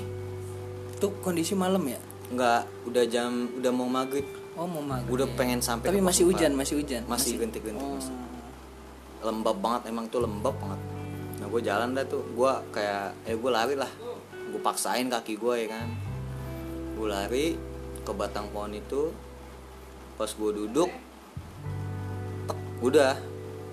[0.94, 1.98] Itu kondisi malam ya?
[2.30, 4.24] Nggak udah jam udah mau maghrib.
[4.54, 5.10] Oh mau maghrib.
[5.10, 7.02] Udah pengen sampai tapi masih hujan masih hujan.
[7.10, 7.98] Masih gentik-gentik oh.
[7.98, 8.14] masih
[9.24, 10.80] lembab banget emang tuh lembab banget.
[11.40, 13.88] Nah gue jalan dah tuh gue kayak eh gue lari lah.
[14.52, 15.88] Gue paksain kaki gue ya kan.
[16.94, 17.56] Gue lari
[18.04, 19.10] ke batang pohon itu.
[20.14, 20.92] Pas gue duduk
[22.46, 23.16] tek, udah.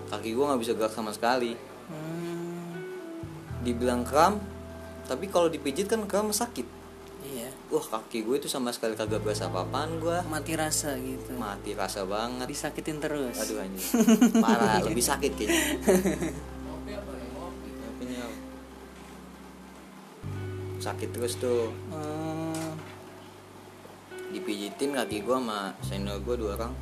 [0.09, 1.53] Kaki gue nggak bisa gerak sama sekali.
[1.91, 2.71] Hmm,
[3.61, 4.39] dibilang kram
[5.11, 6.81] tapi kalau dipijit kan kram sakit
[7.71, 12.03] wah kaki gue itu sama sekali kagak berasa apa-apaan gue mati rasa gitu mati rasa
[12.03, 13.89] banget disakitin terus Aduh anjing.
[14.43, 15.60] Parah, lebih sakit kayaknya.
[17.89, 18.25] Apanya?
[20.81, 21.69] Sakit terus tuh.
[21.93, 22.69] Oh,
[24.31, 26.73] Dipijitin kaki gua sama senior gua dua orang.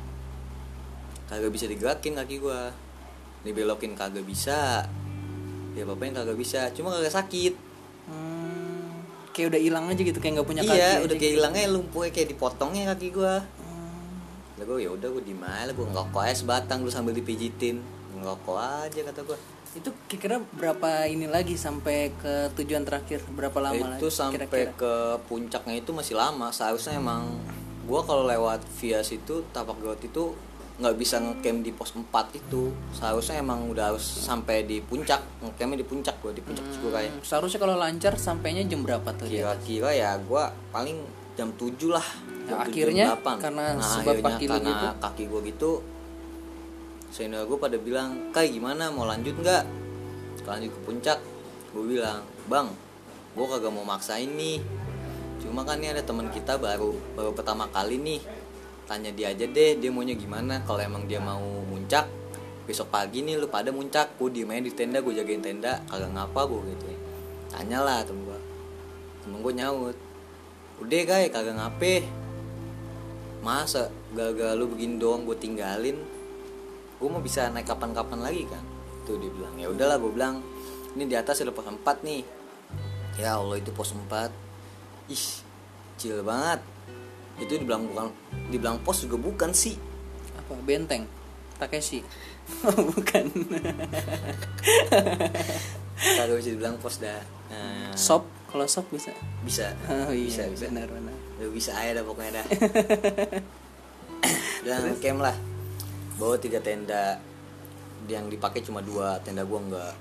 [1.26, 2.70] Kagak bisa digerakin kaki gua.
[3.42, 4.84] Dibelokin kagak bisa.
[5.70, 7.54] Ya yang kagak bisa, cuma kagak sakit.
[8.10, 8.39] hmm,
[9.30, 11.36] kayak udah hilang aja gitu kayak nggak punya kaki iya, udah kayak gitu.
[11.38, 13.36] hilangnya lumpuhnya kayak dipotongnya kaki gua.
[13.62, 14.10] Hmm,
[14.58, 17.78] Lah gua ya udah gua di mana gua ngerokok aja sebatang lu sambil dipijitin.
[18.18, 19.38] Ngerokok aja kata gua.
[19.70, 24.74] itu kira-kira berapa ini lagi sampai ke tujuan terakhir berapa lama lagi itu sampai kira-kira?
[24.74, 24.92] ke
[25.30, 27.38] puncaknya itu masih lama seharusnya emang
[27.86, 30.34] gua kalau lewat via situ tapak gaut itu
[30.80, 32.08] nggak bisa ngecamp di pos 4
[32.40, 32.72] itu.
[32.96, 37.60] Seharusnya emang udah harus sampai di puncak ngecampnya di puncak gua di puncak Hmm, seharusnya
[37.60, 41.04] kalau lancar sampainya jam berapa tuh kira-kira ya gua paling
[41.36, 42.02] jam 7 lah.
[42.02, 43.44] Nah, jam 7, akhirnya, jam 8.
[43.44, 44.86] karena nah, sebab akhirnya kaki karena gitu?
[45.04, 45.72] kaki gua gitu
[47.10, 48.88] senior gue pada bilang kai gimana?
[48.94, 49.64] Mau lanjut nggak?
[50.46, 51.18] Lanjut ke puncak.
[51.74, 52.70] Gue bilang bang
[53.30, 54.62] gue kagak mau maksain nih.
[55.42, 58.20] Cuma kan ini ada teman kita baru baru pertama kali nih
[58.90, 60.66] tanya dia aja deh dia maunya gimana.
[60.66, 62.10] Kalau emang dia mau muncak
[62.66, 64.18] besok pagi nih lu pada muncak.
[64.18, 65.78] Gue diem aja di tenda gue jagain tenda.
[65.86, 66.86] Kagak ngapa gue gitu
[67.50, 68.40] tanya lah temen gue
[69.22, 69.96] temen gue nyaut.
[70.82, 72.02] Udah guys kagak ngape.
[73.46, 75.96] Masa gagal lu begini doang gue tinggalin?
[76.98, 78.60] Gue mau bisa naik kapan-kapan lagi kan?
[79.06, 79.54] Tuh dia bilang.
[79.54, 80.42] Ya udahlah gue bilang.
[80.98, 82.26] Ini di atas ada pos 4 nih.
[83.22, 84.50] Ya Allah itu pos 4
[85.10, 85.24] ih
[86.00, 86.62] kecil banget
[87.40, 88.06] itu dibilang bukan
[88.52, 89.74] dibilang pos juga bukan sih.
[90.36, 91.08] Apa benteng?
[91.60, 92.00] Takeshi?
[92.66, 93.30] Oh, bukan.
[96.00, 97.22] Kagak bisa dibilang pos dah.
[97.46, 98.26] Nah, sop?
[98.50, 99.14] Kalau sop bisa?
[99.46, 99.70] Bisa.
[99.86, 100.66] Oh iya bisa bisa.
[100.66, 101.14] benar benar.
[101.38, 102.46] Lu bisa aja dah pokoknya dah.
[104.66, 105.36] Dan camp lah.
[106.18, 107.22] Bawa tiga tenda.
[108.10, 109.94] Yang dipakai cuma dua tenda gua enggak.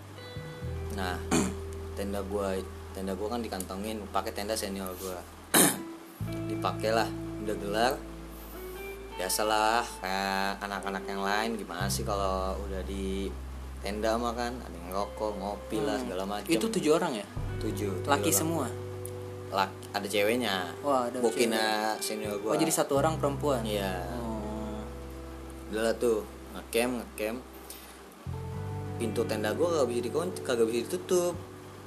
[0.98, 1.22] Nah
[2.02, 2.58] tenda gua
[2.98, 4.02] tenda gua kan dikantongin.
[4.10, 5.22] Pakai tenda senior gua.
[6.50, 7.94] Dipakai lah udah gelar
[9.18, 13.28] biasalah kayak anak-anak yang lain gimana sih kalau udah di
[13.82, 17.28] tenda mah kan ada yang rokok ngopi lah segala macam itu tujuh orang ya?
[17.58, 18.38] Tujuh tujuh laki orang.
[18.38, 18.68] semua?
[19.50, 20.56] Laki, ada ceweknya.
[20.80, 23.66] Wah, ada bokina senior oh gua jadi satu orang perempuan?
[23.66, 24.06] Iya.
[24.14, 24.78] Oh.
[25.68, 26.22] udah lah tuh
[26.54, 27.40] ngecamp ngecamp.
[28.96, 31.34] Pintu tenda gua kagak bisa dikunci kagak bisa ditutup.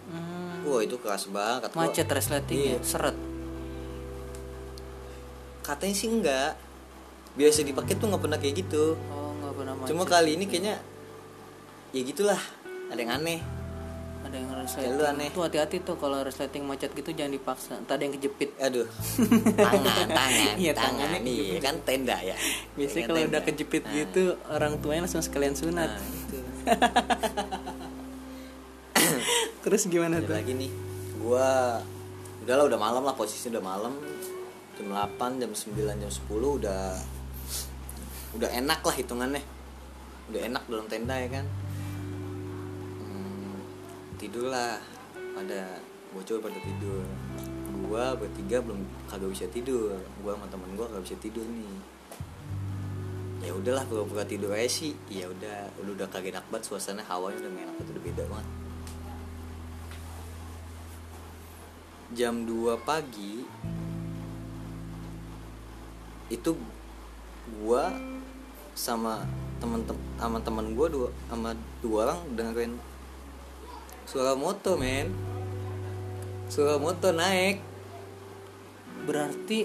[0.02, 2.84] Hmm, wah itu keras banget Gua- macet resletingnya Iya.
[2.84, 3.16] seret
[5.62, 6.58] katanya sih enggak.
[7.32, 8.98] Biasa dipakai tuh nggak pernah kayak gitu.
[9.08, 10.76] Oh nggak pernah macet cuma kali ini kayaknya
[11.90, 12.40] ya gitulah.
[12.90, 13.40] Ada yang aneh.
[14.22, 15.02] Ada yang resleting.
[15.02, 15.28] aneh.
[15.30, 17.74] tuh hati-hati tuh kalau resleting macet gitu jangan dipaksa.
[17.82, 18.54] Ada yang kejepit.
[18.56, 18.86] Aduh.
[19.58, 21.58] Tangan tangan Iya, tangan nih.
[21.58, 22.36] kan tenda ya.
[22.74, 25.90] Biasanya Kan kalau udah kejepit Nah, gitu orang tuanya langsung sekalian sunat.
[25.90, 26.38] Nah, itu.
[29.62, 30.34] terus gimana Ada tuh?
[30.36, 30.70] lagi nih.
[31.18, 31.78] Gua
[32.42, 33.94] udah lah udah malam lah posisi udah malam
[34.78, 36.96] jam 8 jam 9 jam 10 udah
[38.32, 39.42] udah enak lah hitungannya.
[40.32, 41.46] Udah enak dalam tenda ya kan?
[43.04, 43.60] Hmm,
[44.16, 44.80] tidur lah.
[45.36, 45.80] Pada
[46.12, 47.04] bocor pada tidur.
[47.88, 50.00] Gua bertiga belum kagak bisa tidur.
[50.24, 51.76] Gua sama temen gua kagak bisa tidur nih.
[53.42, 54.96] Ya udahlah pura-pura tidur aja sih.
[55.12, 58.48] Ya udah udah udah kagak enak banget suasana hawanya udah enak banget, udah beda banget.
[62.12, 63.44] Jam 2 pagi
[66.32, 66.56] itu
[67.60, 67.92] gua
[68.72, 69.28] sama
[69.60, 71.52] teman-teman sama teman gua dua sama
[71.84, 72.72] dua orang dengerin
[74.08, 75.12] suara motor men.
[76.48, 77.64] Suara motor naik.
[79.02, 79.64] Berarti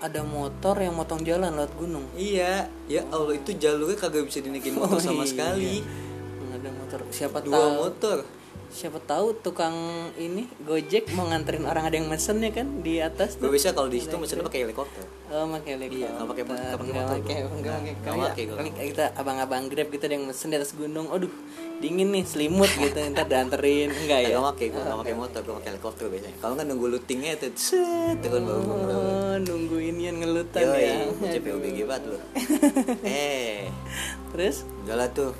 [0.00, 2.06] ada motor yang motong jalan lewat gunung?
[2.14, 2.70] Iya.
[2.86, 5.30] Ya Allah itu jalurnya kagak bisa dinaikin motor Oh, sama iya.
[5.30, 5.74] sekali.
[6.54, 6.98] Ada motor.
[7.10, 7.70] Siapa dua tahu.
[7.82, 8.16] motor
[8.70, 9.74] siapa tahu tukang
[10.14, 13.70] ini gojek mau nganterin orang ada yang mesen ya kan di atas gue tuh bisa
[13.70, 15.94] kalau di situ mesinnya pakai helikopter Oh, pakai helikopter.
[15.94, 17.50] Iya, nggak pakai- nggak pakai Nggak motor pakai, gua.
[17.54, 17.94] nggak pakai.
[17.94, 18.14] Nggak
[18.50, 21.06] Kayak- pakai kita abang-abang grab kita ada yang mesen di atas gunung.
[21.06, 21.30] Aduh,
[21.78, 22.98] dingin nih, selimut gitu.
[23.14, 23.94] Ntar dianterin.
[23.94, 24.34] Enggak ya?
[24.34, 26.34] Gak pakai, gue gak pakai motor, gue pakai helikopter biasanya.
[26.36, 28.62] Kalau nggak nunggu lootingnya tuh, set, tuh kan baru.
[28.66, 30.94] Oh, nunggu inian ngelutan ya.
[31.14, 32.18] bocah PUBG banget lu.
[33.06, 33.70] eh,
[34.30, 35.30] Terus udah lah tuh.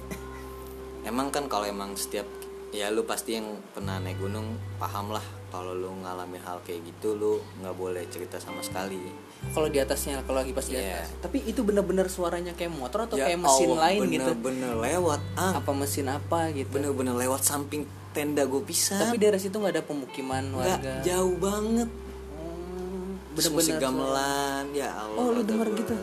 [1.03, 2.31] Emang kan kalau emang setiap
[2.71, 7.13] ya lu pasti yang pernah naik gunung paham lah kalau lu ngalamin hal kayak gitu
[7.13, 9.03] lu nggak boleh cerita sama sekali.
[9.51, 11.01] kalau di atasnya kalau lagi pas di Iya.
[11.01, 11.17] atas.
[11.19, 14.31] Tapi itu bener-bener suaranya kayak motor atau Ya kayak mesin Allah, lain gitu?
[14.31, 16.69] Bener-bener lewat, ah, Apa mesin apa gitu?
[16.71, 19.01] bener-bener lewat samping tenda gue pisah.
[19.01, 21.01] Tapi daerah situ nggak ada pemukiman warga.
[21.01, 21.89] jauh banget.
[22.37, 25.19] Hmm, Bener-bener gamelan, ya Allah.
[25.19, 25.67] Oh, lu gua.
[25.73, 25.97] gitu?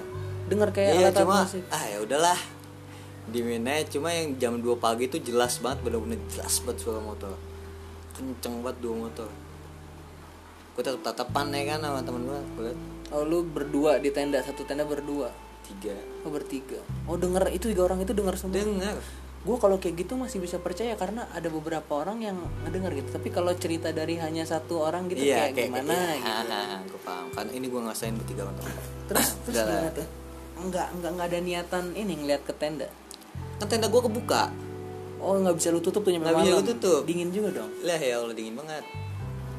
[0.47, 1.63] Dengar kayak iya alat cuma musik.
[1.69, 2.39] ah ya udahlah
[3.27, 7.35] di mana cuma yang jam 2 pagi itu jelas banget bener-bener jelas banget suara motor
[8.15, 9.29] kenceng banget dua motor
[10.73, 14.43] gue tetap tatapan ya kan sama temen gue gue liat Oh, lu berdua di tenda,
[14.43, 15.31] satu tenda berdua.
[15.63, 16.79] tiga Oh bertiga.
[17.07, 18.55] Oh denger itu tiga orang itu dengar semua.
[18.55, 18.95] dengar
[19.43, 22.35] Gue kalau kayak gitu masih bisa percaya karena ada beberapa orang yang
[22.67, 23.09] ngedenger gitu.
[23.15, 26.91] Tapi kalau cerita dari hanya satu orang gitu iya kayak, gimana gitu.
[26.91, 28.63] gue paham karena ini gue ngerasain bertiga temen
[29.07, 30.07] Terus terus gimana tuh?
[30.57, 32.87] Enggak enggak enggak ada niatan ini ngeliat ke tenda.
[33.57, 34.43] Kan tenda gue kebuka
[35.17, 36.61] Oh nggak bisa lu tutup tuh nyampe Nggak bisa malam.
[36.61, 37.01] lu tutup.
[37.03, 37.69] Dingin juga dong.
[37.81, 38.93] lah ya Allah dingin banget lah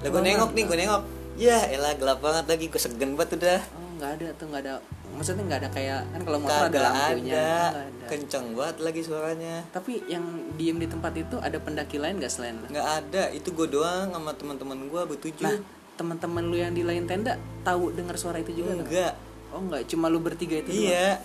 [0.01, 1.03] Oh, gue nengok nih gue nengok
[1.37, 4.75] ya elah gelap banget lagi gue segen banget udah Oh nggak ada tuh nggak ada.
[5.09, 7.35] Maksudnya nggak ada kayak kan kalau motor ada lampunya.
[7.35, 8.07] ada Oh, ada.
[8.07, 10.23] kenceng banget lagi suaranya Tapi yang
[10.55, 14.31] diem di tempat itu ada pendaki lain nggak selain nggak ada itu gue doang sama
[14.33, 15.59] teman-teman gue bertujuh Nah
[15.93, 18.87] teman-teman lu yang di lain tenda tahu dengar suara itu juga nggak?
[18.87, 19.13] enggak
[19.49, 21.19] Oh enggak, cuma lu bertiga itu doang.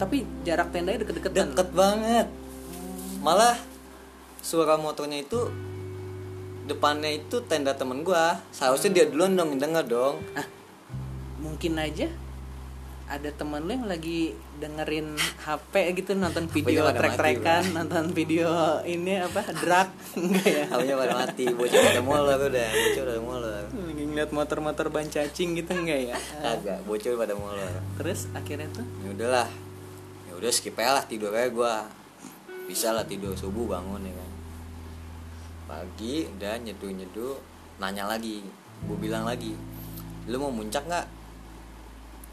[0.00, 1.52] Tapi jarak tendanya deket-deketan.
[1.52, 2.26] deket banget.
[3.20, 3.56] Malah
[4.40, 5.52] suara motornya itu
[6.64, 10.16] depannya itu tenda temen gue seharusnya dia duluan dong denger dong.
[10.38, 10.46] Ah,
[11.42, 12.08] mungkin aja
[13.10, 19.40] ada teman lu yang lagi dengerin HP gitu nonton video trek-trekan nonton video ini apa
[19.56, 19.88] drag
[20.20, 20.64] enggak ya?
[20.68, 25.56] HP-nya pada mati bocah pada molor udah bocah udah molor lagi ngeliat motor-motor ban cacing
[25.56, 26.16] gitu enggak ya?
[26.44, 28.86] Kagak bocah pada molor terus akhirnya tuh?
[29.00, 29.48] Ya udahlah.
[30.28, 31.74] Ya udah skip aja lah tidur aja gua.
[32.68, 34.30] Bisa lah tidur subuh bangun ya kan.
[35.66, 37.34] Pagi udah nyeduh nyeduh
[37.80, 38.44] nanya lagi.
[38.84, 39.56] Gue bilang lagi
[40.28, 41.06] lu mau muncak nggak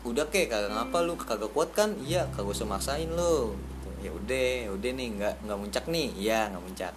[0.05, 1.95] udah kek kagak ngapa lu kagak kuat kan?
[2.03, 3.55] Iya kagak usah maksain lu.
[3.55, 3.89] Gitu.
[3.97, 6.07] ya udah ya udah nih nggak nggak muncak nih.
[6.17, 6.93] Iya nggak muncak.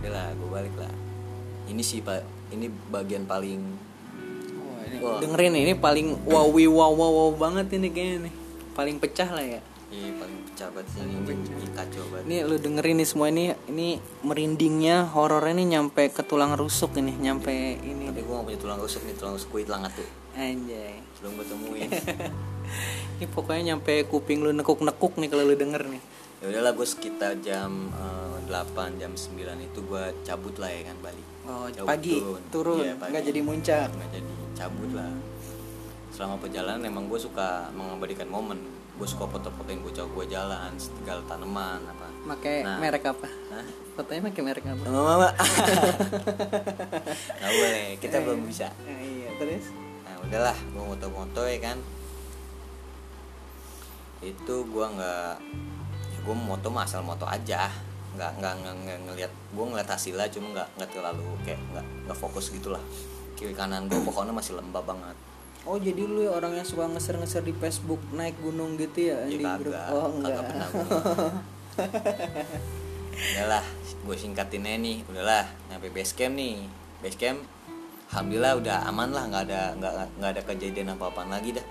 [0.00, 0.92] Udah lah gue balik lah.
[1.66, 3.62] Ini sih pak ini bagian paling
[4.58, 5.18] Wah, ini Wah.
[5.22, 8.34] dengerin ini paling wawi wow wow wow banget ini kayaknya nih.
[8.74, 9.60] Paling pecah lah ya.
[9.90, 13.96] Ini paling banget sih ini, ini kacau banget ini lu dengerin nih semua ini ini
[14.20, 17.48] merindingnya horornya nih nyampe ke tulang rusuk ini nyampe
[17.80, 18.12] ini.
[18.12, 20.08] Tapi gue gak punya tulang rusuk nih tulang rusuk gue hilang tuh.
[20.36, 21.00] Anjay.
[21.20, 21.90] Belum gue temuin.
[23.18, 26.02] Ini pokoknya nyampe kuping lu nekuk-nekuk nih kalau lu denger nih.
[26.40, 30.96] Ya udahlah gue sekitar jam eh, 8 jam 9 itu gue cabut lah ya kan
[31.02, 31.26] balik.
[31.44, 32.16] Oh, Cabut pagi?
[32.48, 32.80] turun.
[32.80, 33.10] Iya, pagi.
[33.12, 33.88] nggak jadi muncak?
[33.92, 35.12] Nggak jadi cabut lah.
[36.14, 38.60] Selama perjalanan emang gue suka mengabadikan momen
[39.00, 42.04] gue suka foto-fotoin bocah gue jalan setegal tanaman apa.
[42.36, 42.76] Pakai Nah.
[42.76, 43.24] merek apa?
[43.48, 43.64] Hah?
[43.96, 44.84] fotonya pakai merek apa?
[44.84, 45.28] Mama mama.
[47.40, 48.68] Nggak boleh kita belum bisa.
[48.84, 49.72] Eh, iya terus?
[50.04, 51.80] Nah udahlah gue moto-moto ya kan.
[54.20, 55.32] Itu gue nggak
[56.12, 57.72] ya gue moto asal moto aja.
[58.20, 62.18] Nggak nggak nggak, nggak ngelihat gue ngeliat hasilnya cuma nggak nggak terlalu kayak nggak nggak
[62.20, 62.84] fokus gitulah.
[63.32, 65.16] Kiri kanan gue pokoknya masih lembab banget
[65.70, 69.38] oh jadi lu ya orang yang suka ngeser-ngeser di Facebook naik gunung gitu ya, ya
[69.38, 69.70] di grup?
[69.70, 69.86] kagak.
[69.94, 70.34] Oh enggak.
[70.34, 70.68] Kagak pernah
[73.30, 73.64] udahlah
[74.02, 74.98] gue singkatin aja nih.
[75.06, 76.66] Udahlah nyampe base camp nih.
[76.98, 77.38] Base camp
[78.10, 79.24] alhamdulillah udah aman lah.
[79.30, 81.66] Nggak ada nggak nggak ada kejadian apa apaan lagi dah.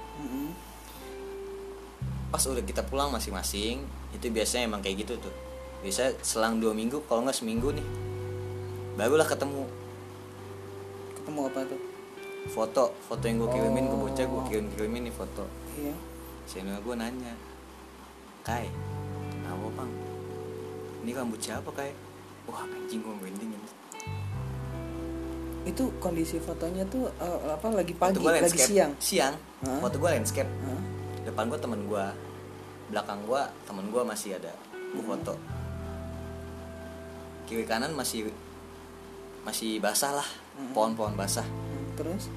[2.31, 3.83] Pas udah kita pulang masing-masing
[4.15, 5.35] itu biasanya emang kayak gitu tuh.
[5.83, 7.87] Biasa selang dua minggu kalau nggak seminggu nih.
[8.95, 9.67] Barulah ketemu.
[11.19, 11.88] Ketemu apa tuh
[12.47, 14.01] foto foto yang gue kirimin ke Oh.
[14.07, 15.43] bocah gue kirim kirimin nih foto.
[15.75, 15.95] Iya.
[16.47, 17.33] Channel gue nanya
[18.41, 18.71] kai
[19.43, 19.91] apa bang?
[21.03, 21.91] Ini rambut siapa kai?
[22.47, 23.69] Wah anjing gue merinding ini.
[25.67, 28.95] Itu kondisi fotonya tuh eh, apa lagi pagi lagi siang?
[28.97, 29.35] Siang.
[29.67, 29.79] Hah?
[29.83, 30.47] foto gue landscape.
[30.47, 30.81] Hah?
[31.19, 32.05] depan gue temen gue
[32.89, 34.49] belakang gue temen gue masih ada.
[34.95, 35.37] Gue foto.
[37.45, 38.33] Kiri kanan masih
[39.45, 40.29] masih basah lah.
[40.59, 40.73] Hmm.
[40.75, 41.45] pohon-pohon basah.
[41.45, 41.68] Hmm,
[41.99, 42.31] terus?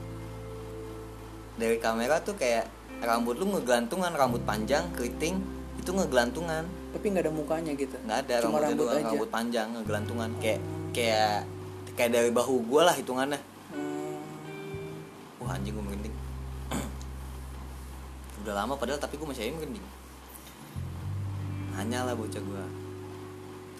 [1.55, 2.67] Dari kamera tuh kayak
[2.99, 5.39] rambut lu ngegelantungan rambut panjang keriting
[5.79, 6.67] itu ngegelantungan.
[6.91, 7.95] Tapi nggak ada mukanya gitu?
[8.03, 9.07] Nggak ada Cuma rambut doang aja.
[9.15, 10.31] rambut panjang ngegelantungan.
[10.43, 11.47] Kayak kayak
[11.95, 13.41] kayak dari bahu gue lah hitungannya.
[13.71, 14.19] Hmm.
[15.39, 16.15] wah anjing gue merinding.
[18.43, 19.87] Udah lama padahal tapi gue masih aja merinding.
[21.79, 22.65] Nanya lah bocah gue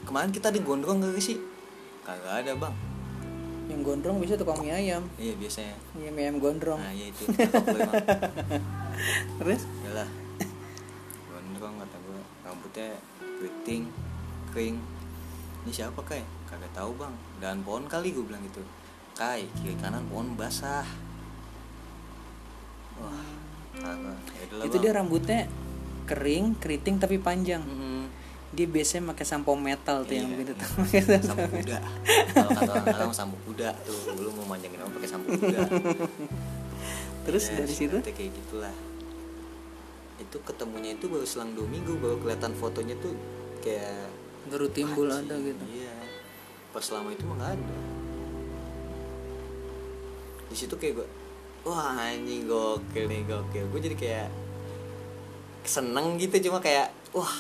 [0.03, 1.39] kemarin kita di gondrong gak sih?
[2.03, 2.92] Kagak ada bang
[3.71, 5.03] yang gondrong bisa tukang mie ayam.
[5.19, 5.77] Iya biasanya.
[5.99, 6.81] Iya mie ayam gondrong.
[6.81, 7.25] Nah iya itu.
[9.39, 9.63] Terus?
[9.87, 10.09] Yalah.
[11.31, 12.89] Gondrong kata gue Rambutnya
[13.39, 13.85] keriting
[14.53, 14.77] Kering.
[15.63, 16.23] Ini siapa kai?
[16.51, 17.15] Kagak tahu bang.
[17.39, 18.63] Dan pohon kali gue bilang gitu.
[19.15, 20.87] Kai kiri kanan pohon basah.
[22.99, 23.27] Wah
[23.79, 24.19] kagak.
[24.53, 25.41] Yaudah itu dia rambutnya
[26.05, 27.63] kering keriting tapi panjang.
[27.63, 28.02] Mm-mm.
[28.53, 30.61] Dia biasanya pakai sampo metal tuh yang Iya, begitu iya.
[30.61, 30.71] tuh.
[31.33, 31.79] Sampo kuda.
[32.29, 35.59] Kalau kata orang-orang sampo kuda tuh Lu mau manjangin orang pakai sampo kuda?
[37.23, 37.97] Terus Ya, dari situ?
[37.97, 38.75] kayak gitulah.
[40.19, 43.17] Itu ketemunya itu baru selang dua minggu baru kelihatan fotonya tuh
[43.59, 44.13] kayak
[44.47, 45.65] baru timbul Anjing, ada gitu.
[45.73, 45.95] iya.
[46.71, 47.75] Pas lama itu mah gak ada.
[50.45, 51.09] Di situ kayak gue
[51.63, 53.65] wah anjing gokil nih gokil.
[53.67, 54.29] Gue jadi kayak
[55.63, 57.31] seneng gitu cuma kayak wah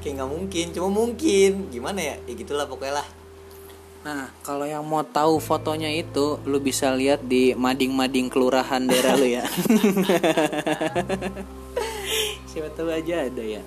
[0.00, 3.08] kayak nggak mungkin cuma mungkin gimana ya ya gitulah pokoknya lah
[3.98, 9.26] Nah, kalau yang mau tahu fotonya itu, lu bisa lihat di mading-mading kelurahan daerah lu
[9.26, 9.44] ya.
[12.48, 13.60] Siapa tahu aja ada ya.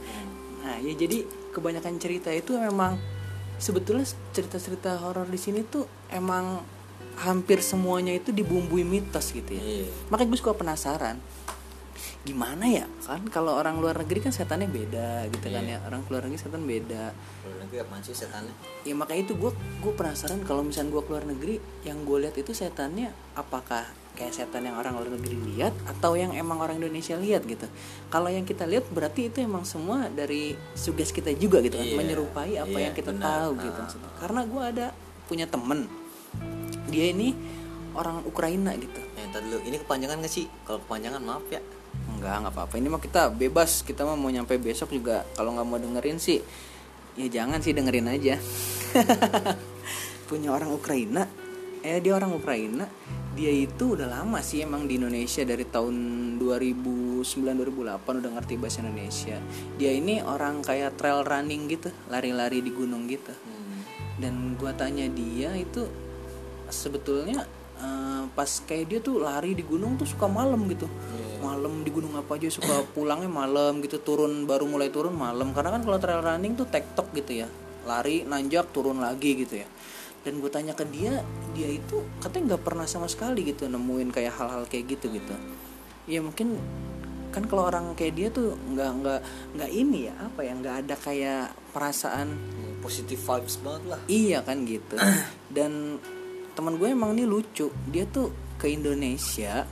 [0.65, 2.97] Nah, ya jadi kebanyakan cerita itu memang
[3.61, 6.63] sebetulnya cerita-cerita horor di sini tuh emang
[7.21, 9.61] hampir semuanya itu dibumbui mitos gitu ya.
[9.61, 9.87] Iya.
[10.09, 11.21] Makanya gue suka penasaran.
[12.21, 12.85] Gimana ya?
[13.01, 15.75] Kan kalau orang luar negeri kan setannya beda gitu kan Iya.
[15.75, 15.77] ya.
[15.83, 17.03] Orang luar negeri setan beda
[17.41, 21.23] Luar negeri apaan sih setannya ya makanya itu gue gue penasaran kalau misalnya gue keluar
[21.23, 26.13] negeri yang gue lihat itu setannya apakah kayak setan yang orang luar negeri lihat atau
[26.13, 27.65] yang emang orang Indonesia lihat gitu
[28.07, 31.95] kalau yang kita lihat berarti itu emang semua dari suges kita juga gitu kan Iya,
[31.95, 33.25] menyerupai apa iya, yang kita benar.
[33.39, 33.63] tahu Ah.
[33.63, 34.09] gitu maksudnya.
[34.17, 34.85] karena gue ada
[35.23, 35.79] punya temen
[36.87, 37.33] dia ini
[37.93, 41.61] orang Ukraina gitu eh dulu ini kepanjangan gak sih kalau kepanjangan maaf ya
[42.21, 42.73] enggak nggak apa-apa.
[42.77, 43.81] Ini mah kita bebas.
[43.81, 45.25] Kita mah mau nyampe besok juga.
[45.33, 46.39] Kalau nggak mau dengerin sih
[47.19, 48.35] ya jangan sih dengerin aja.
[50.29, 51.27] Punya orang Ukraina.
[51.81, 52.85] Eh dia orang Ukraina.
[53.31, 55.43] Dia itu udah lama sih emang di Indonesia.
[55.43, 55.95] Dari tahun
[56.39, 59.37] 2009 2008 udah ngerti bahasa Indonesia.
[59.75, 61.89] Dia ini orang kayak trail running gitu.
[62.07, 63.33] Lari-lari di gunung gitu.
[63.33, 63.59] Hmm.
[64.21, 65.81] dan gua tanya dia itu
[66.69, 67.41] sebetulnya
[67.81, 70.85] eh, pas kayak dia tuh lari di gunung tuh suka malam gitu.
[70.87, 71.30] Iya.
[71.41, 75.75] Malam di gunung apa aja suka pulangnya malam gitu turun baru mulai turun malam karena
[75.75, 77.47] kan kalau trail running tuh tektok gitu ya
[77.89, 79.67] lari nanjak turun lagi gitu ya
[80.21, 81.25] dan gue tanya ke dia
[81.57, 85.33] dia itu katanya nggak pernah sama sekali gitu nemuin kayak hal-hal kayak gitu gitu
[86.05, 86.61] ya mungkin
[87.31, 89.19] kan kalau orang kayak dia tuh nggak nggak
[89.57, 94.43] nggak ini ya apa ya nggak ada kayak perasaan Hmm, positive vibes banget lah Iya
[94.43, 94.95] kan gitu.
[95.55, 95.95] Dan
[96.51, 97.71] teman gue emang ini lucu.
[97.87, 99.63] Dia tuh ke Indonesia.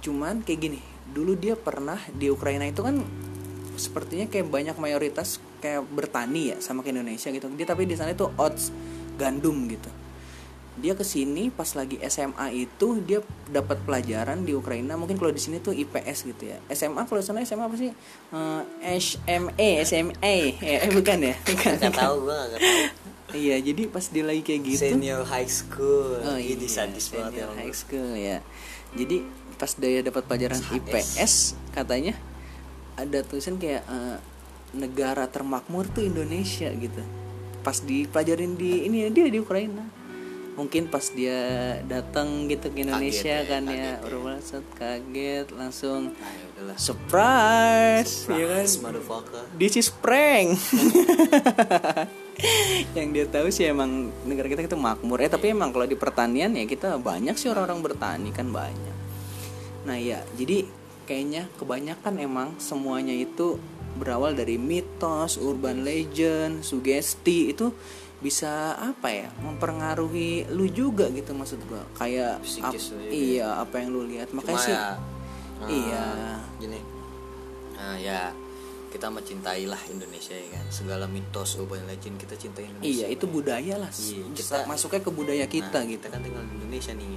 [0.00, 0.80] Cuman kayak gini.
[1.10, 3.02] Dulu dia pernah di Ukraina itu kan
[3.74, 7.48] sepertinya kayak banyak mayoritas kayak bertani ya sama ke Indonesia gitu.
[7.50, 8.70] Dia tapi di sana itu oats
[9.16, 9.88] gandum gitu.
[10.80, 14.96] Dia ke sini pas lagi SMA itu dia dapat pelajaran di Ukraina.
[14.96, 16.56] Mungkin kalau di sini tuh IPS gitu ya.
[16.70, 17.90] SMA kalau di sana SMA apa sih?
[17.90, 18.62] Eh,
[18.96, 20.16] SMA, SMA.
[20.56, 21.34] Eh, eh, bukan ya?
[21.50, 21.72] Bukan.
[21.76, 22.80] nggak tahu gua nggak tahu
[23.30, 24.82] Iya, jadi pas dia lagi kayak gitu.
[24.90, 28.38] senior high school Oh, ini iya, sadis banget ya senior high school ya.
[28.90, 29.16] Jadi
[29.60, 30.72] pas dia dapat pelajaran HS.
[30.80, 31.32] IPS
[31.76, 32.16] katanya
[32.96, 34.18] ada tulisan kayak eh,
[34.72, 37.04] negara termakmur tuh Indonesia gitu.
[37.60, 39.84] Pas dipelajarin di ini dia di Ukraina.
[40.56, 41.40] Mungkin pas dia
[41.88, 44.18] datang gitu ke Indonesia Kaget ya, kan kaget ya, ya.
[44.20, 48.66] masuk kaget langsung nah ya udahlah surprise, ya kan?
[48.66, 50.60] Surprise, motherfucker This is prank.
[52.98, 56.52] yang dia tahu sih emang negara kita itu makmur ya tapi emang kalau di pertanian
[56.52, 58.96] ya kita banyak sih orang-orang bertani kan banyak
[59.80, 60.68] nah ya jadi
[61.04, 63.58] kayaknya kebanyakan emang semuanya itu
[63.90, 67.50] berawal dari mitos urban legend sugesti.
[67.50, 67.74] Itu
[68.20, 71.82] bisa apa ya mempengaruhi lu juga gitu maksud gua.
[71.96, 73.08] Kayak ap- juga.
[73.08, 74.30] iya apa yang lu lihat.
[74.30, 74.86] Makanya Cuma sih ya,
[75.58, 76.04] nah, iya.
[76.56, 76.80] gini.
[77.74, 78.20] Nah ya
[78.90, 80.64] kita mencintai lah Indonesia ya kan.
[80.68, 83.34] Segala mitos urban legend kita cintai Indonesia iya itu Bang.
[83.42, 83.90] budaya lah.
[83.90, 85.98] Iya, kita- masuknya ke budaya kita Nah, gitu.
[85.98, 87.08] kita kan tinggal di Indonesia nih.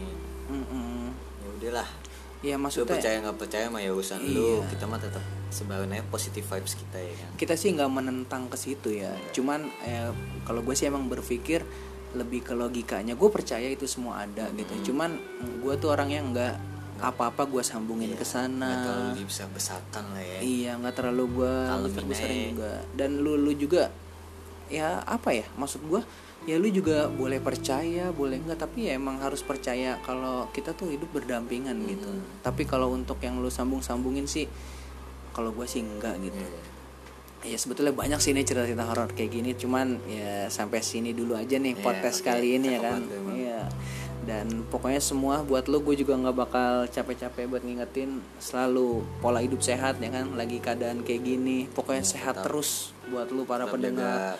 [0.44, 1.06] Mm-mm.
[1.40, 1.88] ya udahlah
[2.44, 4.36] ya lu maksudnya percaya nggak percaya mah ya urusan Iya.
[4.36, 7.30] lu kita mah tetap sebenarnya positive vibes kita ya kan?
[7.36, 9.16] Kita sih nggak menentang ke situ ya.
[9.32, 10.12] Cuman eh,
[10.44, 11.64] kalau gue sih emang berpikir
[12.14, 13.14] lebih ke logikanya.
[13.14, 14.92] Gue percaya itu semua ada gitu.
[14.92, 15.16] Cuman
[15.60, 16.76] gue tuh orang yang nggak.
[16.94, 20.40] apa-apa gue sambungin ke Iya, nggak sana terlalu dibesar besarkan lah ya.
[20.40, 22.48] Iya nggak terlalu gue besar-besarin aja.
[22.48, 22.72] juga.
[22.94, 23.84] Dan lu lu juga
[24.70, 25.44] ya apa ya?
[25.54, 26.00] Maksud gue
[26.44, 30.90] ya lu juga boleh percaya boleh enggak tapi ya emang harus percaya kalau kita tuh
[30.90, 34.48] hidup berdampingan gitu tapi kalau untuk yang lu sambung-sambungin sih
[35.32, 36.62] kalau gue sih enggak gitu Iya.
[37.46, 41.56] ya sebetulnya banyak sih nih cerita-cerita horor kayak gini cuman ya sampai sini dulu aja
[41.56, 42.28] nih Iya, podcast oke.
[42.30, 43.36] kali ini ya Cakep kan banget emang.
[43.36, 43.60] iya
[44.24, 49.60] dan pokoknya semua buat lo gue juga nggak bakal capek-capek buat ngingetin selalu pola hidup
[49.60, 52.48] sehat ya kan lagi keadaan kayak gini pokoknya sehat tetap.
[52.48, 54.40] terus buat lu para Tetap pendengar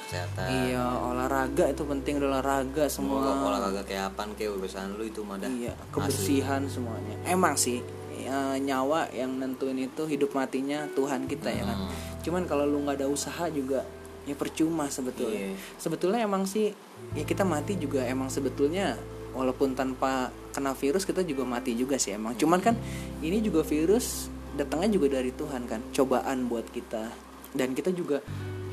[0.50, 5.36] iya olahraga itu penting olahraga semua semua olahraga kayak apa kayak urusan lu itu mah
[5.36, 5.92] dah iya Asli.
[5.92, 7.84] kebersihan semuanya emang sih
[8.16, 11.92] eh, nyawa yang nentuin itu hidup matinya Tuhan kita ya kan Hmm.
[12.24, 13.84] cuman kalau lu nggak ada usaha juga
[14.24, 15.60] ya percuma sebetulnya Iya.
[15.76, 16.72] sebetulnya emang sih
[17.12, 18.96] ya kita mati juga emang sebetulnya
[19.34, 22.38] walaupun tanpa kena virus kita juga mati juga sih emang.
[22.38, 22.78] Cuman kan
[23.20, 27.10] ini juga virus datangnya juga dari Tuhan kan cobaan buat kita.
[27.54, 28.22] Dan kita juga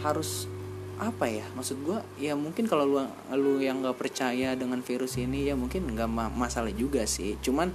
[0.00, 0.48] harus
[1.00, 3.00] apa ya maksud gua ya mungkin kalau lu
[3.32, 7.40] lu yang nggak percaya dengan virus ini ya mungkin nggak ma- masalah juga sih.
[7.40, 7.72] Cuman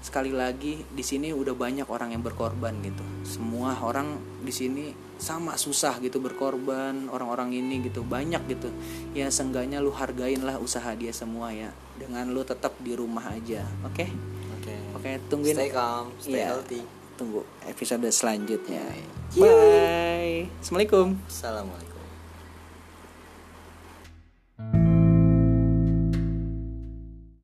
[0.00, 3.04] sekali lagi di sini udah banyak orang yang berkorban gitu.
[3.26, 8.72] Semua orang di sini sama susah gitu berkorban orang-orang ini gitu banyak gitu.
[9.12, 13.62] Ya seenggaknya lu hargain lah usaha dia semua ya dengan lu tetap di rumah aja
[13.84, 14.06] oke?
[14.58, 14.74] Oke.
[14.96, 16.80] Oke tungguin stay calm stay Iya, healthy.
[17.20, 18.80] Tunggu episode selanjutnya.
[19.36, 20.48] Bye.
[20.58, 21.20] Assalamualaikum.
[21.28, 21.89] Assalamualaikum